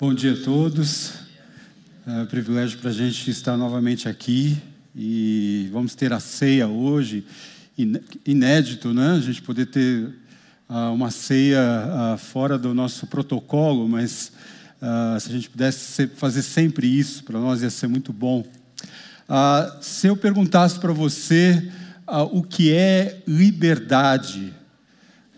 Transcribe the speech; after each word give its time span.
Bom 0.00 0.14
dia 0.14 0.34
a 0.34 0.36
todos. 0.36 1.14
É 2.06 2.22
um 2.22 2.26
privilégio 2.26 2.78
para 2.78 2.90
a 2.90 2.92
gente 2.92 3.28
estar 3.32 3.56
novamente 3.56 4.08
aqui 4.08 4.56
e 4.94 5.68
vamos 5.72 5.96
ter 5.96 6.12
a 6.12 6.20
ceia 6.20 6.68
hoje. 6.68 7.26
Inédito, 8.24 8.94
né? 8.94 9.16
A 9.16 9.20
gente 9.20 9.42
poder 9.42 9.66
ter 9.66 10.04
uh, 10.68 10.94
uma 10.94 11.10
ceia 11.10 11.58
uh, 12.14 12.16
fora 12.16 12.56
do 12.56 12.72
nosso 12.72 13.08
protocolo, 13.08 13.88
mas 13.88 14.30
uh, 14.80 15.18
se 15.18 15.30
a 15.30 15.32
gente 15.32 15.50
pudesse 15.50 16.06
fazer 16.14 16.42
sempre 16.42 16.86
isso, 16.86 17.24
para 17.24 17.40
nós 17.40 17.62
ia 17.62 17.70
ser 17.70 17.88
muito 17.88 18.12
bom. 18.12 18.46
se 19.80 20.06
eu 20.06 20.16
perguntasse 20.16 20.78
para 20.78 20.92
você 20.92 21.72
o 22.30 22.44
que 22.44 22.72
é 22.72 23.20
liberdade, 23.26 24.54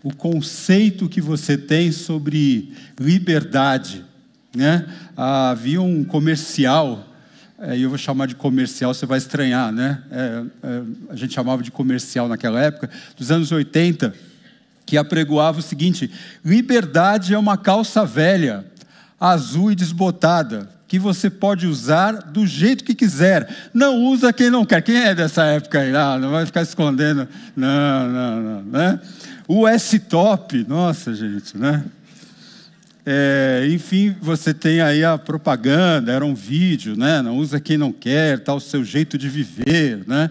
o 0.03 0.13
conceito 0.15 1.09
que 1.09 1.19
você 1.19 1.57
tem 1.57 1.91
sobre 1.91 2.71
liberdade. 2.99 4.10
Né? 4.55 4.85
Ah, 5.15 5.51
havia 5.51 5.81
um 5.81 6.03
comercial, 6.03 7.07
é, 7.59 7.77
e 7.77 7.83
eu 7.83 7.89
vou 7.89 7.97
chamar 7.97 8.25
de 8.25 8.35
comercial, 8.35 8.93
você 8.93 9.05
vai 9.05 9.17
estranhar, 9.17 9.71
né? 9.71 10.01
É, 10.11 10.43
é, 10.63 10.81
a 11.09 11.15
gente 11.15 11.33
chamava 11.33 11.61
de 11.61 11.71
comercial 11.71 12.27
naquela 12.27 12.59
época, 12.59 12.89
dos 13.15 13.31
anos 13.31 13.51
80, 13.51 14.13
que 14.85 14.97
apregoava 14.97 15.59
o 15.59 15.61
seguinte: 15.61 16.11
liberdade 16.43 17.33
é 17.33 17.37
uma 17.37 17.57
calça 17.57 18.03
velha, 18.03 18.65
azul 19.19 19.71
e 19.71 19.75
desbotada, 19.75 20.67
que 20.87 20.99
você 20.99 21.29
pode 21.29 21.67
usar 21.67 22.13
do 22.13 22.45
jeito 22.45 22.83
que 22.83 22.93
quiser. 22.95 23.47
Não 23.73 24.03
usa 24.05 24.33
quem 24.33 24.49
não 24.49 24.65
quer. 24.65 24.81
Quem 24.81 24.97
é 24.97 25.15
dessa 25.15 25.43
época 25.45 25.79
aí? 25.79 25.95
Ah, 25.95 26.17
não 26.19 26.31
vai 26.31 26.45
ficar 26.45 26.63
escondendo. 26.63 27.27
Não, 27.55 28.09
não, 28.09 28.41
não. 28.41 28.61
Né? 28.63 28.99
O 29.47 29.67
S-Top, 29.67 30.65
nossa 30.67 31.13
gente, 31.13 31.57
né? 31.57 31.83
É, 33.05 33.67
enfim, 33.71 34.15
você 34.21 34.53
tem 34.53 34.81
aí 34.81 35.03
a 35.03 35.17
propaganda, 35.17 36.11
era 36.11 36.25
um 36.25 36.35
vídeo, 36.35 36.95
né? 36.95 37.21
Não 37.21 37.37
usa 37.37 37.59
quem 37.59 37.77
não 37.77 37.91
quer, 37.91 38.39
tal, 38.39 38.59
tá 38.59 38.65
o 38.65 38.69
seu 38.69 38.83
jeito 38.83 39.17
de 39.17 39.27
viver, 39.27 40.03
né? 40.07 40.29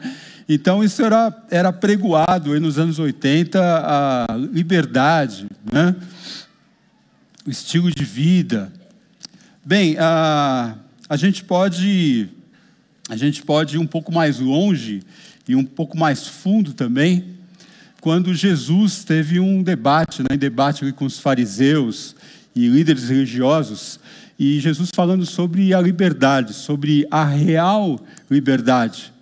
Então, 0.48 0.82
isso 0.82 1.02
era, 1.02 1.32
era 1.50 1.72
pregoado 1.72 2.52
aí 2.52 2.60
nos 2.60 2.78
anos 2.78 2.98
80, 2.98 3.60
a 3.60 4.36
liberdade, 4.36 5.46
né? 5.72 5.94
o 7.46 7.50
estilo 7.50 7.90
de 7.90 8.04
vida. 8.04 8.72
Bem, 9.64 9.96
a, 9.98 10.74
a, 11.08 11.16
gente 11.16 11.44
pode, 11.44 12.28
a 13.08 13.16
gente 13.16 13.42
pode 13.42 13.76
ir 13.76 13.78
um 13.78 13.86
pouco 13.86 14.12
mais 14.12 14.38
longe 14.38 15.02
e 15.48 15.56
um 15.56 15.64
pouco 15.64 15.96
mais 15.96 16.26
fundo 16.26 16.72
também, 16.72 17.36
quando 18.00 18.34
Jesus 18.34 19.04
teve 19.04 19.40
um 19.40 19.62
debate, 19.62 20.22
né, 20.22 20.36
debate 20.36 20.90
com 20.92 21.04
os 21.04 21.18
fariseus 21.18 22.14
e 22.54 22.66
líderes 22.68 23.08
religiosos, 23.08 24.00
e 24.38 24.58
Jesus 24.58 24.90
falando 24.94 25.26
sobre 25.26 25.74
a 25.74 25.80
liberdade, 25.80 26.54
sobre 26.54 27.06
a 27.10 27.24
real 27.24 28.00
liberdade. 28.30 29.12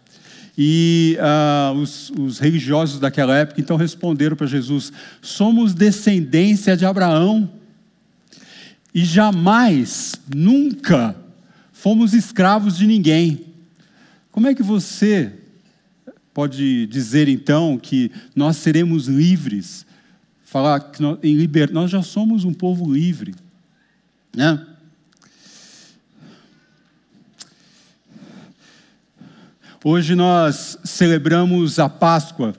E 0.57 1.17
uh, 1.21 1.79
os, 1.79 2.11
os, 2.11 2.39
religiosos 2.39 2.99
daquela 2.99 3.37
época 3.37 3.61
então 3.61 3.77
responderam 3.77 4.37
para 4.37 4.47
Jesus: 4.47 4.93
somos 5.23 5.73
descendência 5.73 6.77
de 6.77 6.85
Abraão 6.85 7.49
e 8.95 9.05
jamais, 9.05 10.17
nunca 10.35 11.15
fomos 11.73 12.15
escravos 12.15 12.77
de 12.77 12.87
ninguém. 12.87 13.45
Como 14.33 14.49
é 14.49 14.55
que 14.55 14.63
você 14.63 15.33
pode 16.35 16.87
dizer 16.87 17.29
então 17.29 17.79
que 17.79 18.11
nós 18.35 18.57
seremos 18.57 19.07
livres, 19.07 19.87
falar 20.49 20.81
que 20.81 21.03
nós, 21.03 21.19
em 21.23 21.35
liberdade, 21.35 21.75
nós 21.75 21.91
já 21.91 22.03
somos 22.03 22.43
um 22.43 22.55
povo 22.55 22.91
livre, 22.91 23.35
né? 24.35 24.65
Hoje 29.85 30.15
nós 30.15 30.79
celebramos 30.83 31.79
a 31.79 31.89
Páscoa, 31.89 32.55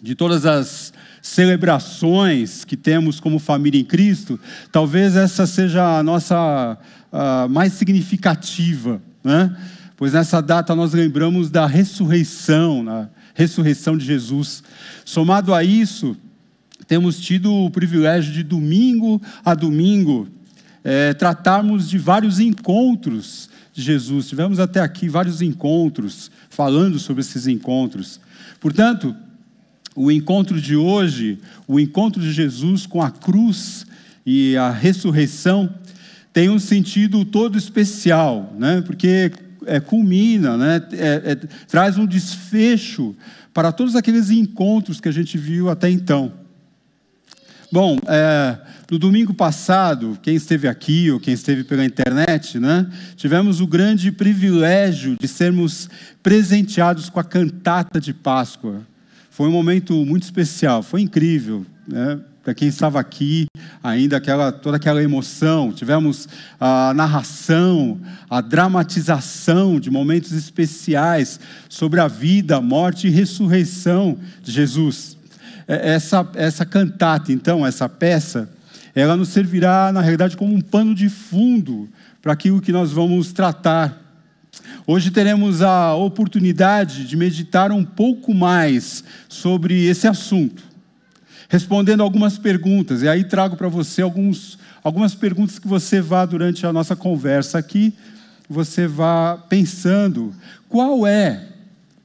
de 0.00 0.14
todas 0.14 0.44
as 0.44 0.92
celebrações 1.22 2.64
que 2.64 2.76
temos 2.76 3.18
como 3.20 3.38
família 3.38 3.80
em 3.80 3.84
Cristo, 3.84 4.38
talvez 4.70 5.16
essa 5.16 5.46
seja 5.46 5.98
a 5.98 6.02
nossa 6.02 6.78
a 7.10 7.48
mais 7.48 7.72
significativa, 7.72 9.00
né? 9.24 9.56
pois 9.96 10.12
nessa 10.12 10.42
data 10.42 10.74
nós 10.74 10.92
lembramos 10.92 11.50
da 11.50 11.66
ressurreição, 11.66 12.82
na 12.82 13.08
ressurreição 13.34 13.96
de 13.96 14.04
Jesus. 14.04 14.62
Somado 15.04 15.54
a 15.54 15.64
isso, 15.64 16.16
temos 16.86 17.18
tido 17.18 17.52
o 17.52 17.70
privilégio 17.70 18.32
de 18.32 18.42
domingo 18.42 19.20
a 19.44 19.54
domingo 19.54 20.28
é, 20.84 21.12
tratarmos 21.12 21.88
de 21.88 21.98
vários 21.98 22.40
encontros 22.40 23.50
de 23.72 23.82
Jesus. 23.82 24.28
Tivemos 24.28 24.58
até 24.58 24.80
aqui 24.80 25.08
vários 25.08 25.42
encontros, 25.42 26.30
falando 26.48 26.98
sobre 26.98 27.20
esses 27.20 27.46
encontros. 27.46 28.20
Portanto, 28.60 29.14
o 29.94 30.10
encontro 30.10 30.60
de 30.60 30.76
hoje, 30.76 31.40
o 31.66 31.78
encontro 31.78 32.20
de 32.20 32.32
Jesus 32.32 32.86
com 32.86 33.02
a 33.02 33.10
cruz 33.10 33.86
e 34.24 34.56
a 34.56 34.70
ressurreição, 34.70 35.72
tem 36.32 36.48
um 36.48 36.58
sentido 36.58 37.24
todo 37.24 37.58
especial, 37.58 38.54
né? 38.58 38.80
porque 38.80 39.32
é, 39.66 39.80
culmina, 39.80 40.56
né? 40.56 40.82
É, 40.92 41.32
é, 41.32 41.34
traz 41.66 41.98
um 41.98 42.06
desfecho 42.06 43.14
para 43.52 43.72
todos 43.72 43.94
aqueles 43.94 44.30
encontros 44.30 45.00
que 45.00 45.08
a 45.08 45.12
gente 45.12 45.36
viu 45.36 45.68
até 45.68 45.90
então. 45.90 46.32
Bom, 47.70 47.98
é, 48.06 48.56
no 48.90 48.98
domingo 48.98 49.34
passado, 49.34 50.18
quem 50.22 50.34
esteve 50.34 50.66
aqui 50.66 51.10
ou 51.10 51.20
quem 51.20 51.34
esteve 51.34 51.64
pela 51.64 51.84
internet, 51.84 52.58
né, 52.58 52.90
tivemos 53.14 53.60
o 53.60 53.66
grande 53.66 54.10
privilégio 54.10 55.16
de 55.20 55.28
sermos 55.28 55.90
presenteados 56.22 57.10
com 57.10 57.20
a 57.20 57.24
cantata 57.24 58.00
de 58.00 58.14
Páscoa. 58.14 58.80
Foi 59.30 59.46
um 59.48 59.52
momento 59.52 59.92
muito 60.06 60.22
especial, 60.22 60.82
foi 60.82 61.02
incrível. 61.02 61.66
Né? 61.86 62.18
para 62.48 62.54
quem 62.54 62.68
estava 62.68 62.98
aqui, 62.98 63.46
ainda 63.82 64.16
aquela, 64.16 64.50
toda 64.50 64.78
aquela 64.78 65.02
emoção. 65.02 65.70
Tivemos 65.70 66.26
a 66.58 66.94
narração, 66.94 68.00
a 68.30 68.40
dramatização 68.40 69.78
de 69.78 69.90
momentos 69.90 70.32
especiais 70.32 71.38
sobre 71.68 72.00
a 72.00 72.08
vida, 72.08 72.58
morte 72.58 73.06
e 73.06 73.10
ressurreição 73.10 74.16
de 74.42 74.50
Jesus. 74.50 75.17
É, 75.68 75.94
essa, 75.94 76.28
essa 76.34 76.64
cantata, 76.64 77.30
então, 77.30 77.64
essa 77.64 77.88
peça, 77.88 78.48
ela 78.94 79.16
nos 79.16 79.28
servirá, 79.28 79.92
na 79.92 80.00
realidade, 80.00 80.36
como 80.36 80.54
um 80.54 80.60
pano 80.60 80.94
de 80.94 81.08
fundo 81.08 81.88
para 82.20 82.32
aquilo 82.32 82.60
que 82.60 82.72
nós 82.72 82.90
vamos 82.90 83.32
tratar. 83.32 83.96
Hoje 84.86 85.10
teremos 85.10 85.60
a 85.60 85.94
oportunidade 85.94 87.06
de 87.06 87.16
meditar 87.16 87.70
um 87.70 87.84
pouco 87.84 88.34
mais 88.34 89.04
sobre 89.28 89.84
esse 89.86 90.08
assunto 90.08 90.68
respondendo 91.48 92.02
algumas 92.02 92.38
perguntas. 92.38 93.02
E 93.02 93.08
aí 93.08 93.24
trago 93.24 93.56
para 93.56 93.68
você 93.68 94.02
alguns, 94.02 94.58
algumas 94.84 95.14
perguntas 95.14 95.58
que 95.58 95.66
você 95.66 96.00
vá, 96.00 96.26
durante 96.26 96.66
a 96.66 96.72
nossa 96.72 96.94
conversa 96.94 97.58
aqui, 97.58 97.94
você 98.48 98.86
vá 98.86 99.38
pensando 99.48 100.34
qual 100.68 101.06
é, 101.06 101.46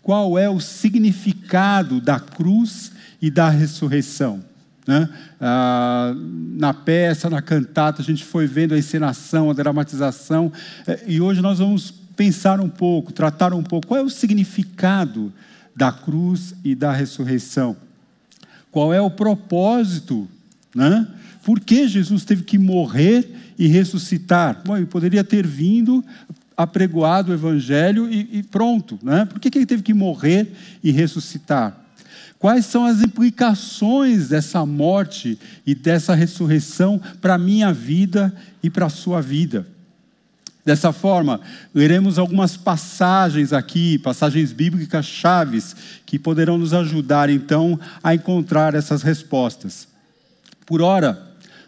qual 0.01 0.39
é 0.39 0.49
o 0.49 0.59
significado 0.59 1.99
da 1.99 2.19
cruz 2.19 2.92
e 3.23 3.31
da 3.31 3.47
ressurreição. 3.47 4.43
Né? 4.85 5.07
Ah, 5.39 6.13
na 6.57 6.73
peça, 6.73 7.29
na 7.29 7.41
cantata, 7.41 8.01
a 8.01 8.05
gente 8.05 8.21
foi 8.21 8.45
vendo 8.45 8.73
a 8.73 8.77
encenação, 8.77 9.49
a 9.49 9.53
dramatização, 9.53 10.51
eh, 10.85 11.05
e 11.07 11.21
hoje 11.21 11.41
nós 11.41 11.59
vamos 11.59 11.89
pensar 12.17 12.59
um 12.59 12.67
pouco, 12.67 13.13
tratar 13.13 13.53
um 13.53 13.63
pouco 13.63 13.87
qual 13.87 14.01
é 14.01 14.03
o 14.03 14.09
significado 14.09 15.31
da 15.73 15.89
cruz 15.89 16.53
e 16.65 16.75
da 16.75 16.91
ressurreição. 16.91 17.77
Qual 18.69 18.93
é 18.93 18.99
o 18.99 19.09
propósito? 19.09 20.27
Né? 20.75 21.07
Por 21.43 21.61
que 21.61 21.87
Jesus 21.87 22.25
teve 22.25 22.43
que 22.43 22.57
morrer 22.57 23.53
e 23.57 23.67
ressuscitar? 23.67 24.61
Bom, 24.65 24.75
ele 24.75 24.85
poderia 24.85 25.23
ter 25.23 25.47
vindo, 25.47 26.03
apregoado 26.57 27.31
o 27.31 27.33
evangelho 27.33 28.11
e, 28.11 28.39
e 28.39 28.43
pronto. 28.43 28.99
Né? 29.01 29.23
Por 29.23 29.39
que, 29.39 29.49
que 29.49 29.59
ele 29.59 29.65
teve 29.65 29.81
que 29.81 29.93
morrer 29.93 30.51
e 30.83 30.91
ressuscitar? 30.91 31.82
Quais 32.43 32.65
são 32.65 32.85
as 32.85 33.01
implicações 33.01 34.27
dessa 34.27 34.65
morte 34.65 35.39
e 35.65 35.73
dessa 35.73 36.13
ressurreição 36.13 36.99
para 37.21 37.35
a 37.35 37.37
minha 37.37 37.71
vida 37.71 38.35
e 38.61 38.69
para 38.69 38.87
a 38.87 38.89
sua 38.89 39.21
vida? 39.21 39.65
Dessa 40.65 40.91
forma, 40.91 41.39
leremos 41.73 42.19
algumas 42.19 42.57
passagens 42.57 43.53
aqui, 43.53 43.97
passagens 43.97 44.51
bíblicas 44.51 45.05
chaves, 45.05 45.73
que 46.05 46.19
poderão 46.19 46.57
nos 46.57 46.73
ajudar 46.73 47.29
então 47.29 47.79
a 48.03 48.13
encontrar 48.13 48.75
essas 48.75 49.03
respostas. 49.03 49.87
Por 50.65 50.81
ora, 50.81 51.25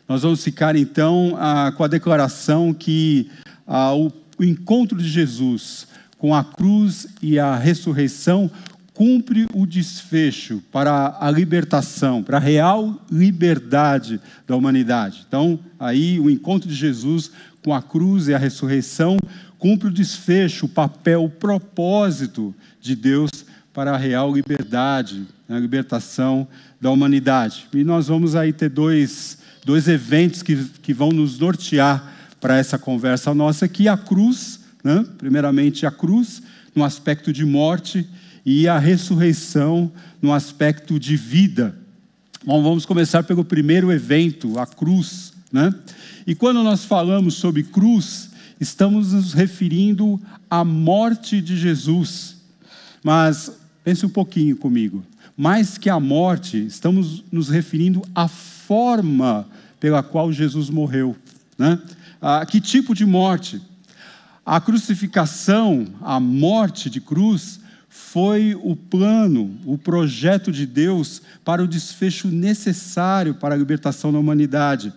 nós 0.10 0.24
vamos 0.24 0.44
ficar 0.44 0.76
então 0.76 1.38
com 1.78 1.86
a 1.86 1.88
declaração 1.88 2.74
que 2.74 3.32
o 3.66 4.44
encontro 4.44 4.98
de 4.98 5.08
Jesus 5.08 5.88
com 6.18 6.36
a 6.36 6.44
cruz 6.44 7.08
e 7.22 7.40
a 7.40 7.56
ressurreição 7.56 8.52
cumpre 8.96 9.46
o 9.54 9.68
desfecho 9.68 10.64
para 10.72 11.18
a 11.20 11.30
libertação, 11.30 12.24
para 12.24 12.38
a 12.38 12.40
real 12.40 13.06
liberdade 13.12 14.22
da 14.48 14.56
humanidade. 14.56 15.26
Então, 15.28 15.60
aí 15.78 16.18
o 16.18 16.30
encontro 16.30 16.70
de 16.70 16.74
Jesus 16.74 17.30
com 17.62 17.74
a 17.74 17.82
cruz 17.82 18.30
e 18.30 18.34
a 18.34 18.38
ressurreição 18.38 19.18
cumpre 19.60 19.90
o 19.90 19.94
desfecho, 19.94 20.66
o 20.66 20.70
papel, 20.70 21.26
o 21.26 21.30
propósito 21.30 22.56
de 22.80 22.96
Deus 22.96 23.30
para 23.74 23.92
a 23.92 23.98
real 23.98 24.34
liberdade, 24.34 25.28
a 25.50 25.60
libertação 25.60 26.48
da 26.80 26.90
humanidade. 26.90 27.68
E 27.74 27.84
nós 27.84 28.08
vamos 28.08 28.34
aí 28.34 28.54
ter 28.54 28.70
dois, 28.70 29.40
dois 29.66 29.90
eventos 29.90 30.42
que, 30.42 30.56
que 30.82 30.94
vão 30.94 31.10
nos 31.10 31.38
nortear 31.38 32.14
para 32.40 32.58
essa 32.58 32.78
conversa 32.78 33.34
nossa 33.34 33.66
aqui: 33.66 33.90
a 33.90 33.98
cruz, 33.98 34.62
né? 34.82 35.06
primeiramente 35.18 35.86
a 35.86 35.92
cruz, 35.92 36.42
no 36.74 36.84
aspecto 36.86 37.34
de 37.34 37.44
morte, 37.44 38.08
e 38.46 38.68
a 38.68 38.78
ressurreição 38.78 39.92
no 40.22 40.32
aspecto 40.32 41.00
de 41.00 41.18
vida. 41.18 41.76
Bom, 42.46 42.62
vamos 42.62 42.86
começar 42.86 43.24
pelo 43.24 43.44
primeiro 43.44 43.92
evento, 43.92 44.60
a 44.60 44.68
cruz. 44.68 45.34
Né? 45.52 45.74
E 46.28 46.36
quando 46.36 46.62
nós 46.62 46.86
falamos 46.86 47.34
sobre 47.36 47.64
cruz, 47.64 48.30
estamos 48.60 49.14
nos 49.14 49.34
referindo 49.34 50.22
à 50.50 50.64
morte 50.64 51.42
de 51.42 51.58
Jesus. 51.58 52.38
Mas 53.04 53.52
pense 53.84 54.06
um 54.06 54.10
pouquinho 54.10 54.56
comigo. 54.56 55.04
Mais 55.36 55.78
que 55.78 55.90
a 55.90 56.00
morte, 56.00 56.64
estamos 56.66 57.24
nos 57.32 57.50
referindo 57.50 58.04
à 58.14 58.28
forma 58.28 59.48
pela 59.80 60.04
qual 60.04 60.32
Jesus 60.32 60.70
morreu. 60.70 61.16
Né? 61.58 61.80
Ah, 62.22 62.46
que 62.46 62.62
tipo 62.62 62.94
de 62.94 63.06
morte? 63.06 63.60
A 64.46 64.62
crucificação, 64.62 65.88
a 66.02 66.20
morte 66.20 66.90
de 66.92 67.02
cruz, 67.02 67.60
foi 67.96 68.54
o 68.62 68.76
plano, 68.76 69.58
o 69.64 69.78
projeto 69.78 70.52
de 70.52 70.66
Deus 70.66 71.22
para 71.46 71.64
o 71.64 71.68
desfecho 71.68 72.28
necessário 72.28 73.36
para 73.36 73.56
a 73.56 73.58
libertação 73.58 74.12
da 74.12 74.20
humanidade. 74.20 74.92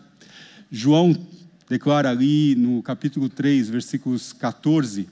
João 0.69 1.17
declara 1.71 2.11
ali 2.11 2.57
no 2.57 2.83
capítulo 2.83 3.29
3, 3.29 3.71
versículos 3.71 4.33
14: 4.33 5.09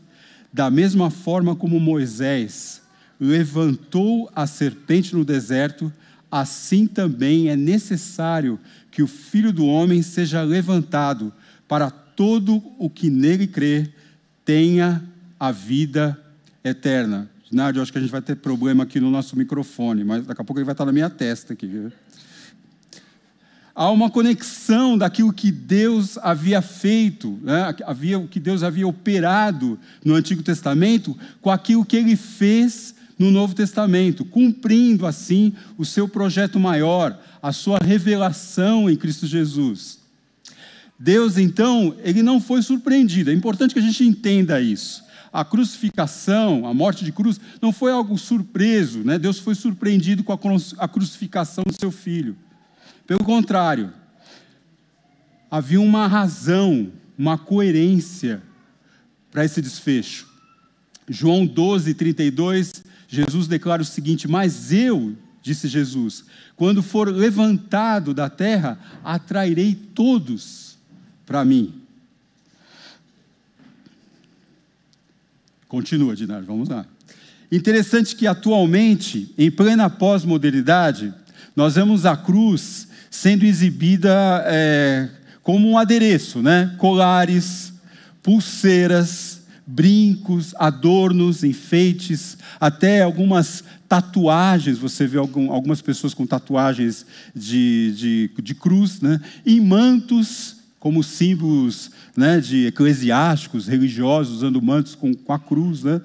Da 0.52 0.68
mesma 0.68 1.10
forma 1.10 1.54
como 1.54 1.78
Moisés 1.78 2.82
levantou 3.20 4.28
a 4.34 4.48
serpente 4.48 5.14
no 5.14 5.24
deserto, 5.24 5.92
assim 6.28 6.88
também 6.88 7.50
é 7.50 7.56
necessário 7.56 8.58
que 8.90 9.00
o 9.00 9.06
filho 9.06 9.52
do 9.52 9.64
homem 9.64 10.02
seja 10.02 10.42
levantado, 10.42 11.32
para 11.68 11.88
todo 11.88 12.60
o 12.80 12.90
que 12.90 13.08
nele 13.08 13.46
crê 13.46 13.88
tenha 14.44 15.04
a 15.38 15.52
vida 15.52 16.20
eterna. 16.64 17.30
Nádio, 17.50 17.80
acho 17.80 17.92
que 17.92 17.98
a 17.98 18.00
gente 18.00 18.10
vai 18.10 18.22
ter 18.22 18.36
problema 18.36 18.82
aqui 18.82 18.98
no 18.98 19.10
nosso 19.10 19.36
microfone, 19.36 20.02
mas 20.02 20.26
daqui 20.26 20.40
a 20.40 20.44
pouco 20.44 20.58
ele 20.58 20.64
vai 20.64 20.72
estar 20.72 20.84
na 20.84 20.92
minha 20.92 21.08
testa 21.08 21.52
aqui. 21.52 21.88
Há 23.72 23.90
uma 23.90 24.10
conexão 24.10 24.98
daquilo 24.98 25.32
que 25.32 25.52
Deus 25.52 26.18
havia 26.18 26.60
feito, 26.60 27.38
né? 27.42 27.74
havia, 27.84 28.18
o 28.18 28.26
que 28.26 28.40
Deus 28.40 28.62
havia 28.62 28.88
operado 28.88 29.78
no 30.04 30.14
Antigo 30.14 30.42
Testamento, 30.42 31.16
com 31.40 31.50
aquilo 31.50 31.84
que 31.84 31.96
ele 31.96 32.16
fez 32.16 32.94
no 33.18 33.30
Novo 33.30 33.54
Testamento, 33.54 34.24
cumprindo 34.24 35.06
assim 35.06 35.52
o 35.78 35.84
seu 35.84 36.08
projeto 36.08 36.58
maior, 36.58 37.18
a 37.40 37.52
sua 37.52 37.78
revelação 37.78 38.90
em 38.90 38.96
Cristo 38.96 39.26
Jesus. 39.26 40.00
Deus, 40.98 41.36
então, 41.36 41.94
ele 42.02 42.22
não 42.22 42.40
foi 42.40 42.62
surpreendido, 42.62 43.30
é 43.30 43.34
importante 43.34 43.72
que 43.72 43.78
a 43.78 43.82
gente 43.82 44.02
entenda 44.02 44.60
isso 44.60 45.05
a 45.36 45.44
crucificação, 45.44 46.66
a 46.66 46.72
morte 46.72 47.04
de 47.04 47.12
cruz, 47.12 47.38
não 47.60 47.70
foi 47.70 47.92
algo 47.92 48.16
surpreso, 48.16 49.04
né? 49.04 49.18
Deus 49.18 49.38
foi 49.38 49.54
surpreendido 49.54 50.24
com 50.24 50.32
a 50.32 50.88
crucificação 50.88 51.62
do 51.62 51.78
seu 51.78 51.90
filho. 51.90 52.34
Pelo 53.06 53.22
contrário, 53.22 53.92
havia 55.50 55.78
uma 55.78 56.06
razão, 56.06 56.90
uma 57.18 57.36
coerência 57.36 58.42
para 59.30 59.44
esse 59.44 59.60
desfecho. 59.60 60.26
João 61.06 61.44
12, 61.44 61.92
32, 61.92 62.82
Jesus 63.06 63.46
declara 63.46 63.82
o 63.82 63.84
seguinte: 63.84 64.26
Mas 64.26 64.72
eu, 64.72 65.14
disse 65.42 65.68
Jesus, 65.68 66.24
quando 66.56 66.82
for 66.82 67.10
levantado 67.10 68.14
da 68.14 68.30
terra, 68.30 68.78
atrairei 69.04 69.74
todos 69.74 70.78
para 71.26 71.44
mim. 71.44 71.85
Continua, 75.68 76.14
Dinar, 76.14 76.42
vamos 76.42 76.68
lá. 76.68 76.86
Interessante 77.50 78.14
que 78.14 78.26
atualmente, 78.26 79.32
em 79.36 79.50
plena 79.50 79.90
pós-modernidade, 79.90 81.12
nós 81.54 81.74
vemos 81.74 82.06
a 82.06 82.16
cruz 82.16 82.88
sendo 83.10 83.44
exibida 83.44 84.44
é, 84.46 85.08
como 85.42 85.68
um 85.68 85.78
adereço, 85.78 86.42
né? 86.42 86.74
Colares, 86.78 87.72
pulseiras, 88.22 89.42
brincos, 89.66 90.54
adornos, 90.56 91.42
enfeites, 91.42 92.36
até 92.60 93.02
algumas 93.02 93.64
tatuagens. 93.88 94.78
Você 94.78 95.06
vê 95.06 95.18
algum, 95.18 95.50
algumas 95.50 95.80
pessoas 95.80 96.14
com 96.14 96.26
tatuagens 96.26 97.06
de, 97.34 97.92
de, 97.96 98.42
de 98.42 98.54
cruz, 98.54 99.00
né? 99.00 99.20
E 99.44 99.60
mantos 99.60 100.55
como 100.86 101.02
símbolos 101.02 101.90
né, 102.16 102.38
de 102.38 102.68
eclesiásticos, 102.68 103.66
religiosos, 103.66 104.36
usando 104.36 104.62
mantos 104.62 104.94
com, 104.94 105.12
com 105.12 105.32
a 105.32 105.38
cruz. 105.38 105.82
Né? 105.82 106.00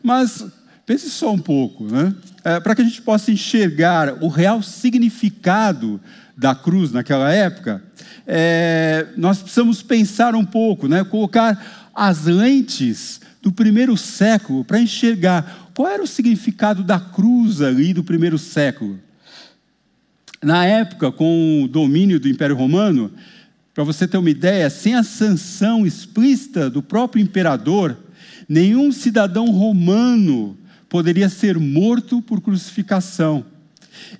Mas 0.00 0.46
pense 0.86 1.10
só 1.10 1.32
um 1.32 1.38
pouco, 1.40 1.82
né? 1.82 2.14
É, 2.44 2.60
para 2.60 2.76
que 2.76 2.82
a 2.82 2.84
gente 2.84 3.02
possa 3.02 3.32
enxergar 3.32 4.22
o 4.22 4.28
real 4.28 4.62
significado 4.62 6.00
da 6.36 6.54
cruz 6.54 6.92
naquela 6.92 7.32
época, 7.32 7.82
é, 8.24 9.08
nós 9.16 9.42
precisamos 9.42 9.82
pensar 9.82 10.36
um 10.36 10.44
pouco, 10.44 10.86
né? 10.86 11.02
colocar 11.02 11.90
as 11.92 12.26
lentes 12.26 13.20
do 13.42 13.50
primeiro 13.50 13.96
século 13.96 14.64
para 14.64 14.80
enxergar 14.80 15.72
qual 15.74 15.88
era 15.88 16.04
o 16.04 16.06
significado 16.06 16.84
da 16.84 17.00
cruz 17.00 17.60
ali 17.60 17.92
do 17.92 18.04
primeiro 18.04 18.38
século. 18.38 18.96
Na 20.40 20.64
época, 20.64 21.10
com 21.10 21.64
o 21.64 21.68
domínio 21.68 22.20
do 22.20 22.28
Império 22.28 22.54
Romano, 22.54 23.10
para 23.80 23.84
você 23.86 24.06
ter 24.06 24.18
uma 24.18 24.28
ideia, 24.28 24.68
sem 24.68 24.94
a 24.94 25.02
sanção 25.02 25.86
explícita 25.86 26.68
do 26.68 26.82
próprio 26.82 27.22
imperador, 27.22 27.96
nenhum 28.46 28.92
cidadão 28.92 29.46
romano 29.46 30.54
poderia 30.86 31.30
ser 31.30 31.58
morto 31.58 32.20
por 32.20 32.42
crucificação. 32.42 33.42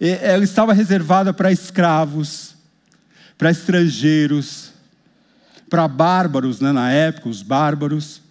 Ela 0.00 0.44
estava 0.44 0.72
reservada 0.72 1.34
para 1.34 1.52
escravos, 1.52 2.54
para 3.36 3.50
estrangeiros, 3.50 4.70
para 5.68 5.86
bárbaros 5.86 6.58
né, 6.58 6.72
na 6.72 6.90
época, 6.90 7.28
os 7.28 7.42
bárbaros. 7.42 8.22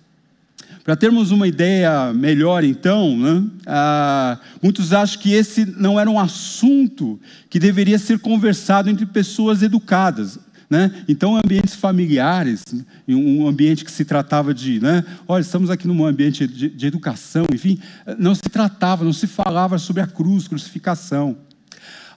Para 0.84 0.96
termos 0.96 1.30
uma 1.30 1.48
ideia 1.48 2.12
melhor, 2.12 2.64
então, 2.64 3.16
né, 3.16 3.44
ah, 3.68 4.40
muitos 4.64 4.94
acham 4.94 5.22
que 5.22 5.32
esse 5.32 5.64
não 5.64 6.00
era 6.00 6.10
um 6.10 6.20
assunto 6.20 7.20
que 7.52 7.60
deveria 7.60 8.00
ser 8.00 8.18
conversado 8.18 8.90
entre 8.90 9.06
pessoas 9.06 9.62
educadas. 9.62 10.40
Né? 10.70 11.04
Então, 11.08 11.36
ambientes 11.36 11.74
familiares, 11.74 12.64
um 13.08 13.48
ambiente 13.48 13.84
que 13.84 13.92
se 13.92 14.06
tratava 14.06 14.54
de, 14.54 14.80
né? 14.80 15.04
olha, 15.28 15.42
estamos 15.42 15.72
aqui 15.72 15.88
num 15.88 16.06
ambiente 16.06 16.46
de, 16.46 16.70
de 16.70 16.86
educação, 16.86 17.46
enfim, 17.52 17.80
não 18.20 18.36
se 18.36 18.44
tratava, 18.44 19.04
não 19.04 19.14
se 19.14 19.26
falava 19.26 19.80
sobre 19.80 20.04
a 20.04 20.08
cruz, 20.08 20.48
crucificação. 20.48 21.38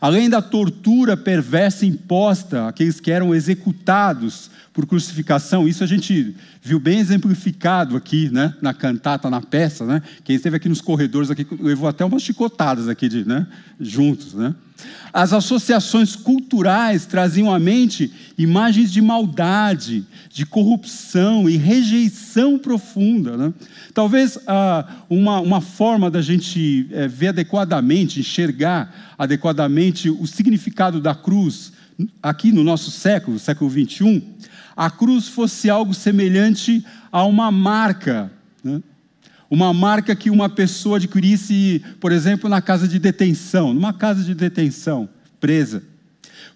Além 0.03 0.29
da 0.29 0.43
tortura 0.43 1.17
perversa 1.17 1.87
imposta 1.87 2.67
àqueles 2.67 2.99
que 2.99 3.11
eram 3.11 3.33
executados 3.33 4.51
por 4.73 4.85
crucificação, 4.85 5.69
isso 5.69 5.85
a 5.85 5.87
gente 5.87 6.35
viu 6.61 6.81
bem 6.81 6.99
exemplificado 6.99 7.97
aqui, 7.97 8.29
né, 8.29 8.53
na 8.61 8.75
cantata, 8.75 9.31
na 9.31 9.41
peça, 9.41 9.87
né? 9.87 10.03
Quem 10.25 10.35
esteve 10.35 10.57
aqui 10.57 10.69
nos 10.69 10.81
corredores 10.81 11.31
aqui 11.31 11.47
levou 11.61 11.89
até 11.89 12.05
umas 12.05 12.23
chicotadas 12.23 12.89
aqui 12.89 13.09
de, 13.09 13.25
né, 13.25 13.47
juntos, 13.79 14.35
né? 14.35 14.53
As 15.13 15.33
associações 15.33 16.17
culturais 16.17 17.05
traziam 17.05 17.53
à 17.53 17.59
mente 17.59 18.11
imagens 18.39 18.91
de 18.91 19.03
maldade, 19.03 20.05
de 20.31 20.47
corrupção 20.47 21.49
e 21.49 21.57
rejeição 21.57 22.59
profunda. 22.59 23.37
Né? 23.37 23.53
Talvez 23.93 24.39
ah, 24.47 24.87
uma, 25.11 25.41
uma 25.41 25.61
forma 25.61 26.11
da 26.11 26.23
gente 26.23 26.89
é, 26.91 27.07
ver 27.07 27.29
adequadamente, 27.29 28.21
enxergar 28.21 29.15
adequadamente 29.19 30.09
o 30.09 30.27
significado 30.27 31.01
da 31.01 31.15
cruz 31.15 31.73
aqui 32.23 32.51
no 32.51 32.65
nosso 32.65 32.91
século, 32.91 33.39
século 33.39 33.69
21, 33.69 34.23
a 34.77 34.91
cruz 34.91 35.29
fosse 35.29 35.69
algo 35.69 35.93
semelhante 35.93 36.85
a 37.11 37.25
uma 37.25 37.51
marca. 37.51 38.33
Uma 39.53 39.75
marca 39.75 40.17
que 40.17 40.31
uma 40.31 40.49
pessoa 40.49 40.97
adquirisse, 40.97 41.85
por 42.01 42.11
exemplo, 42.11 42.49
na 42.49 42.63
casa 42.63 42.89
de 42.89 42.99
detenção, 42.99 43.75
numa 43.75 43.93
casa 43.93 44.25
de 44.25 44.35
detenção, 44.35 45.07
presa, 45.39 45.83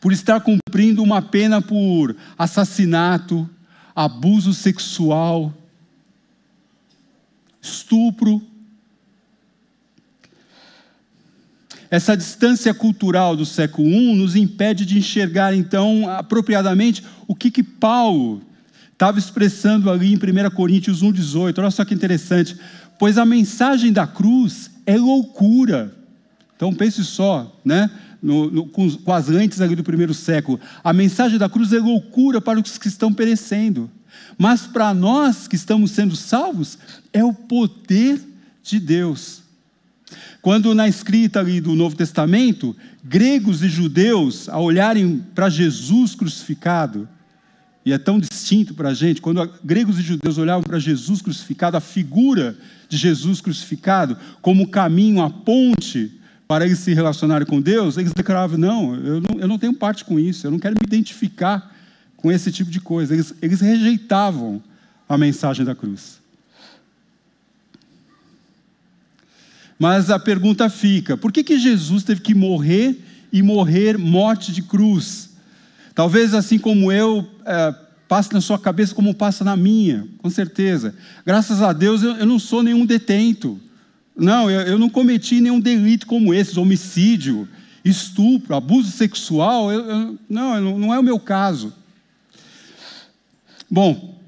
por 0.01 0.15
estar 0.15 0.41
cumprindo 0.41 1.03
uma 1.03 1.21
pena 1.21 1.61
por 1.61 2.17
assassinato, 2.39 3.47
abuso 3.95 4.55
sexual, 4.55 5.53
estupro. 7.61 8.41
Essa 11.91 12.17
distância 12.17 12.73
cultural 12.73 13.37
do 13.37 13.45
século 13.45 13.87
I 13.89 14.17
nos 14.17 14.35
impede 14.35 14.87
de 14.87 14.97
enxergar, 14.97 15.55
então, 15.55 16.09
apropriadamente, 16.09 17.05
o 17.29 17.35
que, 17.35 17.51
que 17.51 17.63
Paulo 17.63 18.41
estava 18.97 19.19
expressando 19.19 19.91
ali 19.91 20.15
em 20.15 20.17
1 20.17 20.51
Coríntios 20.53 21.03
1,18. 21.03 21.59
Olha 21.59 21.71
só 21.71 21.85
que 21.85 21.95
interessante. 21.95 22.57
Pois 22.99 23.19
a 23.19 23.25
mensagem 23.25 23.93
da 23.93 24.07
cruz 24.07 24.71
é 24.87 24.97
loucura. 24.97 25.95
Então 26.57 26.73
pense 26.73 27.05
só, 27.05 27.55
né? 27.65 27.91
No, 28.23 28.51
no, 28.51 28.67
com, 28.67 28.91
com 28.91 29.13
as 29.13 29.29
lentes 29.29 29.61
ali 29.61 29.77
do 29.77 29.85
primeiro 29.85 30.15
século. 30.15 30.59
A 30.83 30.93
mensagem 30.93 31.39
da 31.39 31.49
cruz 31.49 31.73
é 31.73 31.79
loucura 31.79 32.41
para 32.41 32.59
os 32.59 32.79
que 32.79 32.89
estão 32.89 33.13
perecendo. 33.13 33.91
Mas 34.39 34.63
para 34.67 34.93
nós 34.95 35.47
que 35.47 35.57
estamos 35.57 35.91
sendo 35.91 36.17
salvos, 36.17 36.79
é 37.13 37.23
o 37.23 37.33
poder 37.33 38.21
de 38.63 38.81
Deus. 38.81 39.43
Quando 40.41 40.75
na 40.75 40.89
escrita 40.89 41.41
ali 41.41 41.61
do 41.61 41.75
Novo 41.75 41.97
Testamento, 41.97 42.75
gregos 43.03 43.63
e 43.63 43.69
judeus, 43.69 44.49
ao 44.49 44.65
olharem 44.65 45.25
para 45.35 45.51
Jesus 45.51 46.15
crucificado, 46.15 47.09
e 47.87 47.93
é 47.93 47.99
tão 47.99 48.19
distinto 48.19 48.75
para 48.75 48.89
a 48.89 48.95
gente, 48.95 49.23
quando 49.23 49.49
gregos 49.63 49.97
e 49.97 50.03
judeus 50.03 50.39
olhavam 50.39 50.65
para 50.65 50.77
Jesus 50.77 51.23
crucificado, 51.23 51.77
a 51.77 51.81
figura 51.81 52.59
de 52.89 52.97
Jesus 52.97 53.41
crucificado, 53.41 54.19
como 54.43 54.67
caminho, 54.67 55.23
a 55.23 55.31
ponte 55.31 56.11
para 56.49 56.67
eles 56.67 56.81
se 56.81 56.93
relacionarem 56.93 57.47
com 57.47 57.61
Deus, 57.61 57.97
eles 57.97 58.13
declaravam: 58.13 58.59
não 58.59 58.97
eu, 58.97 59.21
não, 59.21 59.41
eu 59.41 59.47
não 59.47 59.57
tenho 59.57 59.73
parte 59.73 60.05
com 60.05 60.19
isso, 60.19 60.45
eu 60.45 60.51
não 60.51 60.59
quero 60.59 60.75
me 60.75 60.85
identificar 60.85 61.73
com 62.17 62.33
esse 62.33 62.51
tipo 62.51 62.73
de 62.73 62.81
coisa. 62.81 63.15
Eles, 63.15 63.33
eles 63.41 63.61
rejeitavam 63.61 64.61
a 65.09 65.17
mensagem 65.17 65.65
da 65.65 65.77
cruz. 65.77 66.19
Mas 69.79 70.11
a 70.11 70.19
pergunta 70.19 70.69
fica: 70.69 71.17
por 71.17 71.31
que, 71.31 71.45
que 71.45 71.57
Jesus 71.57 72.03
teve 72.03 72.21
que 72.21 72.35
morrer 72.35 73.01
e 73.33 73.45
morrer 73.45 73.97
morte 73.97 74.51
de 74.51 74.63
cruz? 74.63 75.26
Talvez 75.97 76.35
assim 76.35 76.59
como 76.59 76.93
eu, 76.93 77.27
é, 77.47 77.75
passe 78.07 78.31
na 78.35 78.43
sua 78.43 78.59
cabeça 78.59 78.95
como 78.95 79.15
passa 79.15 79.43
na 79.43 79.57
minha, 79.57 80.07
com 80.19 80.29
certeza. 80.29 80.95
Graças 81.25 81.63
a 81.63 81.73
Deus 81.73 82.03
eu, 82.03 82.17
eu 82.17 82.27
não 82.27 82.39
sou 82.39 82.63
nenhum 82.63 82.85
detento. 82.85 83.59
Não, 84.15 84.51
eu, 84.51 84.61
eu, 84.61 84.79
não 84.79 84.91
cometi 84.91 85.41
nenhum 85.41 85.59
delito 85.59 86.07
como 86.07 86.35
esses, 86.35 86.59
homicídio, 86.59 87.49
estupro, 87.83 88.55
abuso 88.55 88.91
sexual. 88.91 89.73
Eu, 89.73 90.19
não, 90.29 90.79
não 90.79 90.93
é 90.93 90.99
o 90.99 91.03
meu 91.03 91.19
caso. 91.19 91.73
Bom, 93.71 94.19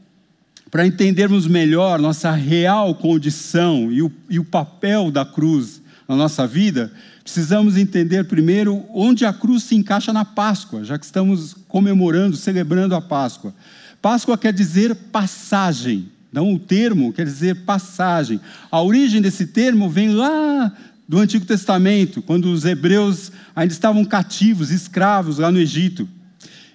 para 0.71 0.87
entendermos 0.87 1.47
melhor 1.47 1.99
nossa 1.99 2.31
real 2.31 2.95
condição 2.95 3.93
e 3.93 4.01
o, 4.01 4.11
e 4.31 4.39
o 4.39 4.45
papel 4.45 5.11
da 5.11 5.27
cruz 5.27 5.78
na 6.09 6.17
nossa 6.17 6.47
vida, 6.47 6.91
precisamos 7.23 7.77
entender 7.77 8.25
primeiro 8.25 8.83
onde 8.95 9.27
a 9.27 9.33
cruz 9.33 9.65
se 9.65 9.77
encaixa 9.77 10.11
na 10.11 10.25
Páscoa, 10.25 10.83
já 10.83 10.99
que 10.99 11.05
estamos 11.05 11.55
comemorando, 11.69 12.35
celebrando 12.35 12.95
a 12.95 13.01
Páscoa. 13.01 13.55
Páscoa 14.01 14.39
quer 14.39 14.55
dizer 14.55 14.95
passagem, 15.13 16.11
então 16.31 16.51
o 16.55 16.59
termo 16.59 17.13
quer 17.13 17.27
dizer 17.27 17.67
passagem. 17.67 18.41
A 18.71 18.81
origem 18.81 19.21
desse 19.21 19.49
termo 19.49 19.91
vem 19.91 20.15
lá 20.15 20.73
do 21.07 21.19
Antigo 21.19 21.45
Testamento, 21.45 22.23
quando 22.23 22.51
os 22.51 22.65
hebreus 22.65 23.31
ainda 23.55 23.73
estavam 23.73 24.03
cativos, 24.05 24.71
escravos 24.71 25.39
lá 25.39 25.51
no 25.53 25.59
Egito. 25.59 26.09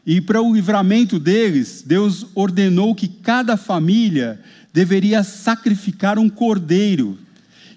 E 0.06 0.20
para 0.20 0.42
o 0.42 0.54
livramento 0.54 1.18
deles, 1.18 1.84
Deus 1.86 2.28
ordenou 2.36 2.94
que 2.94 3.08
cada 3.08 3.58
família 3.58 4.40
deveria 4.74 5.24
sacrificar 5.24 6.20
um 6.20 6.30
cordeiro. 6.30 7.18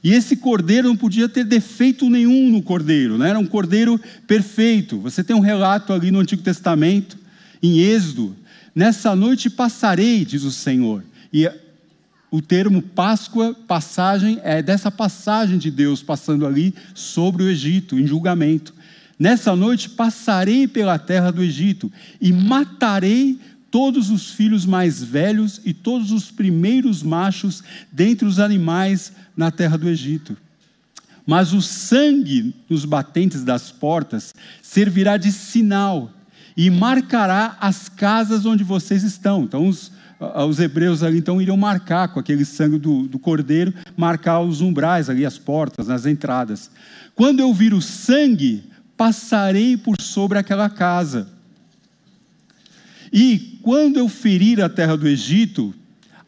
E 0.02 0.12
esse 0.12 0.36
cordeiro 0.36 0.88
não 0.88 0.96
podia 0.96 1.28
ter 1.28 1.44
defeito 1.44 2.08
nenhum 2.08 2.50
no 2.50 2.62
cordeiro, 2.62 3.18
né? 3.18 3.30
era 3.30 3.38
um 3.38 3.46
cordeiro 3.46 4.00
perfeito. 4.26 4.98
Você 5.00 5.24
tem 5.24 5.34
um 5.34 5.40
relato 5.40 5.92
ali 5.92 6.10
no 6.10 6.20
Antigo 6.20 6.42
Testamento, 6.42 7.18
em 7.62 7.80
Êxodo. 7.80 8.36
Nessa 8.74 9.16
noite 9.16 9.48
passarei, 9.48 10.24
diz 10.24 10.42
o 10.44 10.50
Senhor. 10.50 11.02
E 11.32 11.50
o 12.30 12.42
termo 12.42 12.82
Páscoa, 12.82 13.54
passagem, 13.66 14.40
é 14.42 14.62
dessa 14.62 14.90
passagem 14.90 15.58
de 15.58 15.70
Deus 15.70 16.02
passando 16.02 16.46
ali 16.46 16.74
sobre 16.94 17.42
o 17.42 17.48
Egito, 17.48 17.98
em 17.98 18.06
julgamento. 18.06 18.74
Nessa 19.18 19.56
noite 19.56 19.88
passarei 19.88 20.68
pela 20.68 20.98
terra 20.98 21.30
do 21.30 21.42
Egito 21.42 21.90
e 22.20 22.32
matarei 22.32 23.38
todos 23.76 24.08
os 24.08 24.30
filhos 24.30 24.64
mais 24.64 25.04
velhos 25.04 25.60
e 25.62 25.74
todos 25.74 26.10
os 26.10 26.30
primeiros 26.30 27.02
machos 27.02 27.62
dentre 27.92 28.26
os 28.26 28.40
animais 28.40 29.12
na 29.36 29.50
terra 29.50 29.76
do 29.76 29.86
Egito. 29.86 30.34
Mas 31.26 31.52
o 31.52 31.60
sangue 31.60 32.54
nos 32.70 32.86
batentes 32.86 33.44
das 33.44 33.70
portas 33.70 34.34
servirá 34.62 35.18
de 35.18 35.30
sinal 35.30 36.10
e 36.56 36.70
marcará 36.70 37.58
as 37.60 37.86
casas 37.86 38.46
onde 38.46 38.64
vocês 38.64 39.02
estão. 39.02 39.42
Então, 39.42 39.68
os, 39.68 39.92
os 40.48 40.58
hebreus 40.58 41.02
ali 41.02 41.18
então 41.18 41.38
iriam 41.38 41.58
marcar 41.58 42.08
com 42.08 42.18
aquele 42.18 42.46
sangue 42.46 42.78
do, 42.78 43.06
do 43.06 43.18
cordeiro, 43.18 43.74
marcar 43.94 44.40
os 44.40 44.62
umbrais 44.62 45.10
ali, 45.10 45.26
as 45.26 45.36
portas, 45.36 45.88
nas 45.88 46.06
entradas. 46.06 46.70
Quando 47.14 47.40
eu 47.40 47.52
vir 47.52 47.74
o 47.74 47.82
sangue, 47.82 48.64
passarei 48.96 49.76
por 49.76 50.00
sobre 50.00 50.38
aquela 50.38 50.70
casa. 50.70 51.36
E 53.12 53.55
quando 53.66 53.96
eu 53.96 54.08
ferir 54.08 54.62
a 54.62 54.68
terra 54.68 54.96
do 54.96 55.08
Egito, 55.08 55.74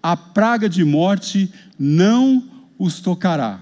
a 0.02 0.16
praga 0.16 0.68
de 0.68 0.82
morte 0.82 1.48
não 1.78 2.42
os 2.76 2.98
tocará. 2.98 3.60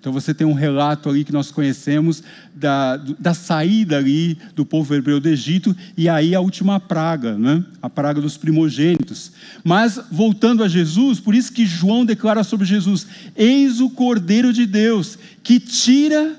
Então 0.00 0.12
você 0.12 0.34
tem 0.34 0.44
um 0.44 0.54
relato 0.54 1.08
ali 1.08 1.22
que 1.22 1.32
nós 1.32 1.52
conhecemos 1.52 2.24
da, 2.52 2.96
da 2.96 3.32
saída 3.32 3.96
ali 3.96 4.36
do 4.56 4.66
povo 4.66 4.92
hebreu 4.92 5.20
do 5.20 5.28
Egito 5.28 5.74
e 5.96 6.08
aí 6.08 6.34
a 6.34 6.40
última 6.40 6.80
praga, 6.80 7.38
né? 7.38 7.64
a 7.80 7.88
praga 7.88 8.20
dos 8.20 8.36
primogênitos. 8.36 9.30
Mas 9.62 10.00
voltando 10.10 10.64
a 10.64 10.68
Jesus, 10.68 11.20
por 11.20 11.32
isso 11.32 11.52
que 11.52 11.64
João 11.64 12.04
declara 12.04 12.42
sobre 12.42 12.66
Jesus: 12.66 13.06
Eis 13.36 13.78
o 13.80 13.88
Cordeiro 13.88 14.52
de 14.52 14.66
Deus 14.66 15.16
que 15.44 15.60
tira 15.60 16.34